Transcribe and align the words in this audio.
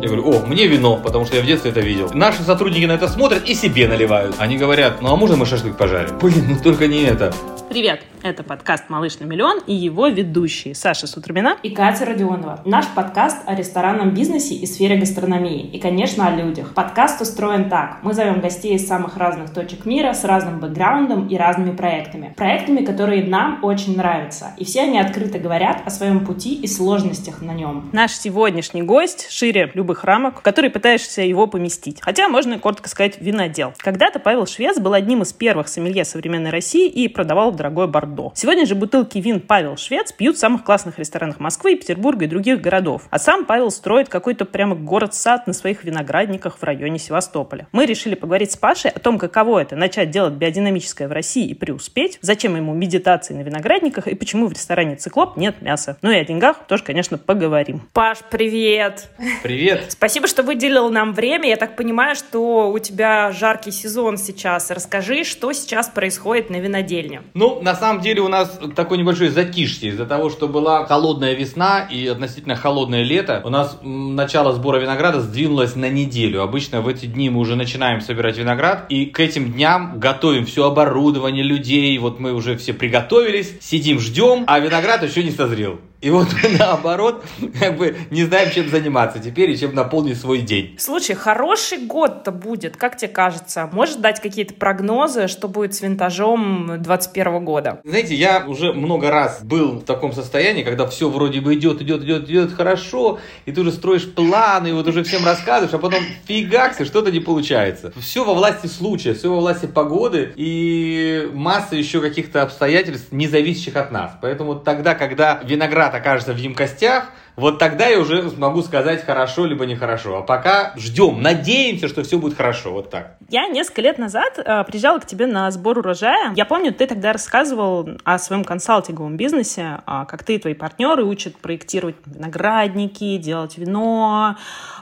Я 0.00 0.06
говорю, 0.06 0.30
о, 0.30 0.46
мне 0.46 0.68
вино, 0.68 0.96
потому 0.96 1.26
что 1.26 1.36
я 1.36 1.42
в 1.42 1.46
детстве 1.46 1.72
это 1.72 1.80
видел. 1.80 2.08
Наши 2.14 2.42
сотрудники 2.42 2.84
на 2.84 2.92
это 2.92 3.08
смотрят 3.08 3.44
и 3.44 3.54
себе 3.54 3.88
наливают. 3.88 4.36
Они 4.38 4.56
говорят, 4.56 5.02
ну 5.02 5.12
а 5.12 5.16
можно 5.16 5.36
мы 5.36 5.44
шашлык 5.44 5.76
пожарим? 5.76 6.18
Блин, 6.18 6.46
ну 6.50 6.58
только 6.62 6.86
не 6.86 7.02
это. 7.02 7.34
Привет! 7.68 8.00
Это 8.20 8.42
подкаст 8.42 8.88
«Малыш 8.88 9.20
на 9.20 9.24
миллион» 9.24 9.60
и 9.66 9.72
его 9.72 10.08
ведущие 10.08 10.74
Саша 10.74 11.06
Сутрамина 11.06 11.56
и 11.62 11.70
Катя 11.70 12.04
Родионова. 12.04 12.62
Наш 12.64 12.86
подкаст 12.88 13.38
о 13.46 13.54
ресторанном 13.54 14.12
бизнесе 14.12 14.54
и 14.54 14.66
сфере 14.66 14.96
гастрономии. 14.96 15.68
И, 15.68 15.78
конечно, 15.78 16.26
о 16.26 16.34
людях. 16.34 16.74
Подкаст 16.74 17.20
устроен 17.20 17.70
так. 17.70 17.98
Мы 18.02 18.14
зовем 18.14 18.40
гостей 18.40 18.74
из 18.74 18.88
самых 18.88 19.16
разных 19.16 19.52
точек 19.52 19.86
мира 19.86 20.14
с 20.14 20.24
разным 20.24 20.58
бэкграундом 20.58 21.28
и 21.28 21.36
разными 21.36 21.76
проектами. 21.76 22.34
Проектами, 22.36 22.84
которые 22.84 23.24
нам 23.24 23.60
очень 23.62 23.96
нравятся. 23.96 24.52
И 24.56 24.64
все 24.64 24.82
они 24.82 24.98
открыто 24.98 25.38
говорят 25.38 25.82
о 25.86 25.90
своем 25.90 26.26
пути 26.26 26.54
и 26.54 26.66
сложностях 26.66 27.40
на 27.40 27.52
нем. 27.52 27.88
Наш 27.92 28.12
сегодняшний 28.12 28.82
гость 28.82 29.30
шире 29.30 29.70
любых 29.74 30.02
рамок, 30.02 30.42
который 30.42 30.70
пытаешься 30.70 31.22
его 31.22 31.46
поместить. 31.46 32.00
Хотя 32.00 32.28
можно 32.28 32.58
коротко 32.58 32.88
сказать 32.88 33.20
винодел. 33.20 33.74
Когда-то 33.78 34.18
Павел 34.18 34.46
Швец 34.46 34.80
был 34.80 34.94
одним 34.94 35.22
из 35.22 35.32
первых 35.32 35.68
сомелье 35.68 36.04
современной 36.04 36.50
России 36.50 36.88
и 36.88 37.06
продавал 37.06 37.52
дорогое 37.52 37.86
бордо. 37.86 38.07
Сегодня 38.34 38.66
же 38.66 38.74
бутылки 38.74 39.18
вин 39.18 39.40
Павел 39.40 39.76
Швец 39.76 40.12
пьют 40.12 40.36
в 40.36 40.38
самых 40.38 40.64
классных 40.64 40.98
ресторанах 40.98 41.40
Москвы, 41.40 41.76
Петербурга 41.76 42.24
и 42.24 42.28
других 42.28 42.60
городов. 42.60 43.02
А 43.10 43.18
сам 43.18 43.44
Павел 43.44 43.70
строит 43.70 44.08
какой-то 44.08 44.44
прямо 44.44 44.74
город-сад 44.74 45.46
на 45.46 45.52
своих 45.52 45.84
виноградниках 45.84 46.58
в 46.58 46.62
районе 46.62 46.98
Севастополя. 46.98 47.68
Мы 47.72 47.86
решили 47.86 48.14
поговорить 48.14 48.52
с 48.52 48.56
Пашей 48.56 48.90
о 48.90 48.98
том, 48.98 49.18
каково 49.18 49.60
это 49.60 49.76
начать 49.76 50.10
делать 50.10 50.34
биодинамическое 50.34 51.08
в 51.08 51.12
России 51.12 51.46
и 51.48 51.54
преуспеть, 51.54 52.18
зачем 52.22 52.56
ему 52.56 52.74
медитации 52.74 53.34
на 53.34 53.42
виноградниках 53.42 54.06
и 54.06 54.14
почему 54.14 54.46
в 54.46 54.52
ресторане 54.52 54.96
«Циклоп» 54.96 55.36
нет 55.36 55.62
мяса. 55.62 55.98
Ну 56.02 56.10
и 56.10 56.16
о 56.16 56.24
деньгах 56.24 56.66
тоже, 56.66 56.82
конечно, 56.84 57.18
поговорим. 57.18 57.82
Паш, 57.92 58.18
привет! 58.30 59.08
Привет! 59.42 59.86
Спасибо, 59.88 60.26
что 60.26 60.42
выделил 60.42 60.90
нам 60.90 61.12
время. 61.12 61.48
Я 61.48 61.56
так 61.56 61.76
понимаю, 61.76 62.14
что 62.14 62.70
у 62.70 62.78
тебя 62.78 63.32
жаркий 63.32 63.70
сезон 63.70 64.16
сейчас. 64.16 64.70
Расскажи, 64.70 65.24
что 65.24 65.52
сейчас 65.52 65.88
происходит 65.88 66.50
на 66.50 66.56
винодельне. 66.56 67.22
Ну, 67.34 67.60
на 67.62 67.74
самом 67.74 67.97
деле 68.00 68.20
у 68.22 68.28
нас 68.28 68.58
такой 68.74 68.98
небольшой 68.98 69.28
затишье 69.28 69.90
из-за 69.90 70.06
того, 70.06 70.30
что 70.30 70.48
была 70.48 70.86
холодная 70.86 71.34
весна 71.34 71.80
и 71.80 72.06
относительно 72.06 72.56
холодное 72.56 73.02
лето. 73.02 73.42
У 73.44 73.50
нас 73.50 73.78
начало 73.82 74.52
сбора 74.52 74.78
винограда 74.78 75.20
сдвинулось 75.20 75.76
на 75.76 75.88
неделю. 75.88 76.42
Обычно 76.42 76.80
в 76.80 76.88
эти 76.88 77.06
дни 77.06 77.30
мы 77.30 77.40
уже 77.40 77.56
начинаем 77.56 78.00
собирать 78.00 78.38
виноград 78.38 78.86
и 78.88 79.06
к 79.06 79.20
этим 79.20 79.52
дням 79.52 79.98
готовим 79.98 80.46
все 80.46 80.66
оборудование, 80.66 81.44
людей. 81.44 81.96
Вот 81.98 82.20
мы 82.20 82.32
уже 82.32 82.56
все 82.56 82.72
приготовились, 82.72 83.54
сидим, 83.60 84.00
ждем, 84.00 84.44
а 84.46 84.58
виноград 84.58 85.02
еще 85.02 85.22
не 85.22 85.30
созрел. 85.30 85.80
И 86.00 86.10
вот 86.10 86.28
мы 86.42 86.50
наоборот, 86.50 87.24
как 87.58 87.76
бы 87.76 87.96
не 88.10 88.24
знаем, 88.24 88.52
чем 88.52 88.68
заниматься 88.68 89.18
теперь 89.18 89.50
и 89.50 89.58
чем 89.58 89.74
наполнить 89.74 90.16
свой 90.16 90.42
день. 90.42 90.76
Слушай, 90.78 91.16
хороший 91.16 91.78
год-то 91.78 92.30
будет, 92.30 92.76
как 92.76 92.96
тебе 92.96 93.08
кажется? 93.08 93.68
Можешь 93.72 93.96
дать 93.96 94.20
какие-то 94.20 94.54
прогнозы, 94.54 95.26
что 95.26 95.48
будет 95.48 95.74
с 95.74 95.80
винтажом 95.80 96.80
21 96.80 97.44
года? 97.44 97.80
Знаете, 97.82 98.14
я 98.14 98.44
уже 98.46 98.72
много 98.72 99.10
раз 99.10 99.42
был 99.42 99.80
в 99.80 99.84
таком 99.84 100.12
состоянии, 100.12 100.62
когда 100.62 100.86
все 100.86 101.08
вроде 101.08 101.40
бы 101.40 101.54
идет, 101.54 101.82
идет, 101.82 102.04
идет, 102.04 102.30
идет 102.30 102.52
хорошо, 102.52 103.18
и 103.44 103.50
ты 103.50 103.60
уже 103.60 103.72
строишь 103.72 104.08
планы, 104.08 104.68
и 104.68 104.72
вот 104.72 104.86
уже 104.86 105.02
всем 105.02 105.24
рассказываешь, 105.24 105.74
а 105.74 105.78
потом 105.78 106.04
фигакс, 106.28 106.80
и 106.80 106.84
что-то 106.84 107.10
не 107.10 107.20
получается. 107.20 107.92
Все 108.00 108.24
во 108.24 108.34
власти 108.34 108.68
случая, 108.68 109.14
все 109.14 109.30
во 109.30 109.40
власти 109.40 109.66
погоды 109.66 110.32
и 110.36 111.28
масса 111.34 111.74
еще 111.74 112.00
каких-то 112.00 112.42
обстоятельств, 112.42 113.08
не 113.10 113.26
зависящих 113.26 113.74
от 113.74 113.90
нас. 113.90 114.12
Поэтому 114.22 114.54
тогда, 114.54 114.94
когда 114.94 115.40
виноград 115.42 115.87
виноград 115.88 115.94
окажется 115.94 116.32
в 116.32 116.36
емкостях, 116.36 117.04
вот 117.38 117.60
тогда 117.60 117.86
я 117.86 118.00
уже 118.00 118.28
смогу 118.30 118.62
сказать 118.62 119.04
хорошо 119.04 119.46
либо 119.46 119.64
нехорошо. 119.64 120.18
А 120.18 120.22
пока 120.22 120.72
ждем, 120.76 121.22
надеемся, 121.22 121.86
что 121.86 122.02
все 122.02 122.18
будет 122.18 122.36
хорошо. 122.36 122.72
Вот 122.72 122.90
так. 122.90 123.16
Я 123.28 123.46
несколько 123.46 123.82
лет 123.82 123.98
назад 123.98 124.38
э, 124.38 124.64
приезжала 124.64 124.98
к 124.98 125.06
тебе 125.06 125.26
на 125.26 125.48
сбор 125.52 125.78
урожая. 125.78 126.32
Я 126.34 126.44
помню, 126.44 126.74
ты 126.74 126.86
тогда 126.86 127.12
рассказывал 127.12 127.88
о 128.02 128.18
своем 128.18 128.42
консалтинговом 128.42 129.16
бизнесе, 129.16 129.80
э, 129.86 130.04
как 130.08 130.24
ты 130.24 130.34
и 130.34 130.38
твои 130.38 130.54
партнеры 130.54 131.04
учат 131.04 131.36
проектировать 131.36 131.96
виноградники, 132.06 133.18
делать 133.18 133.56
вино, 133.56 134.36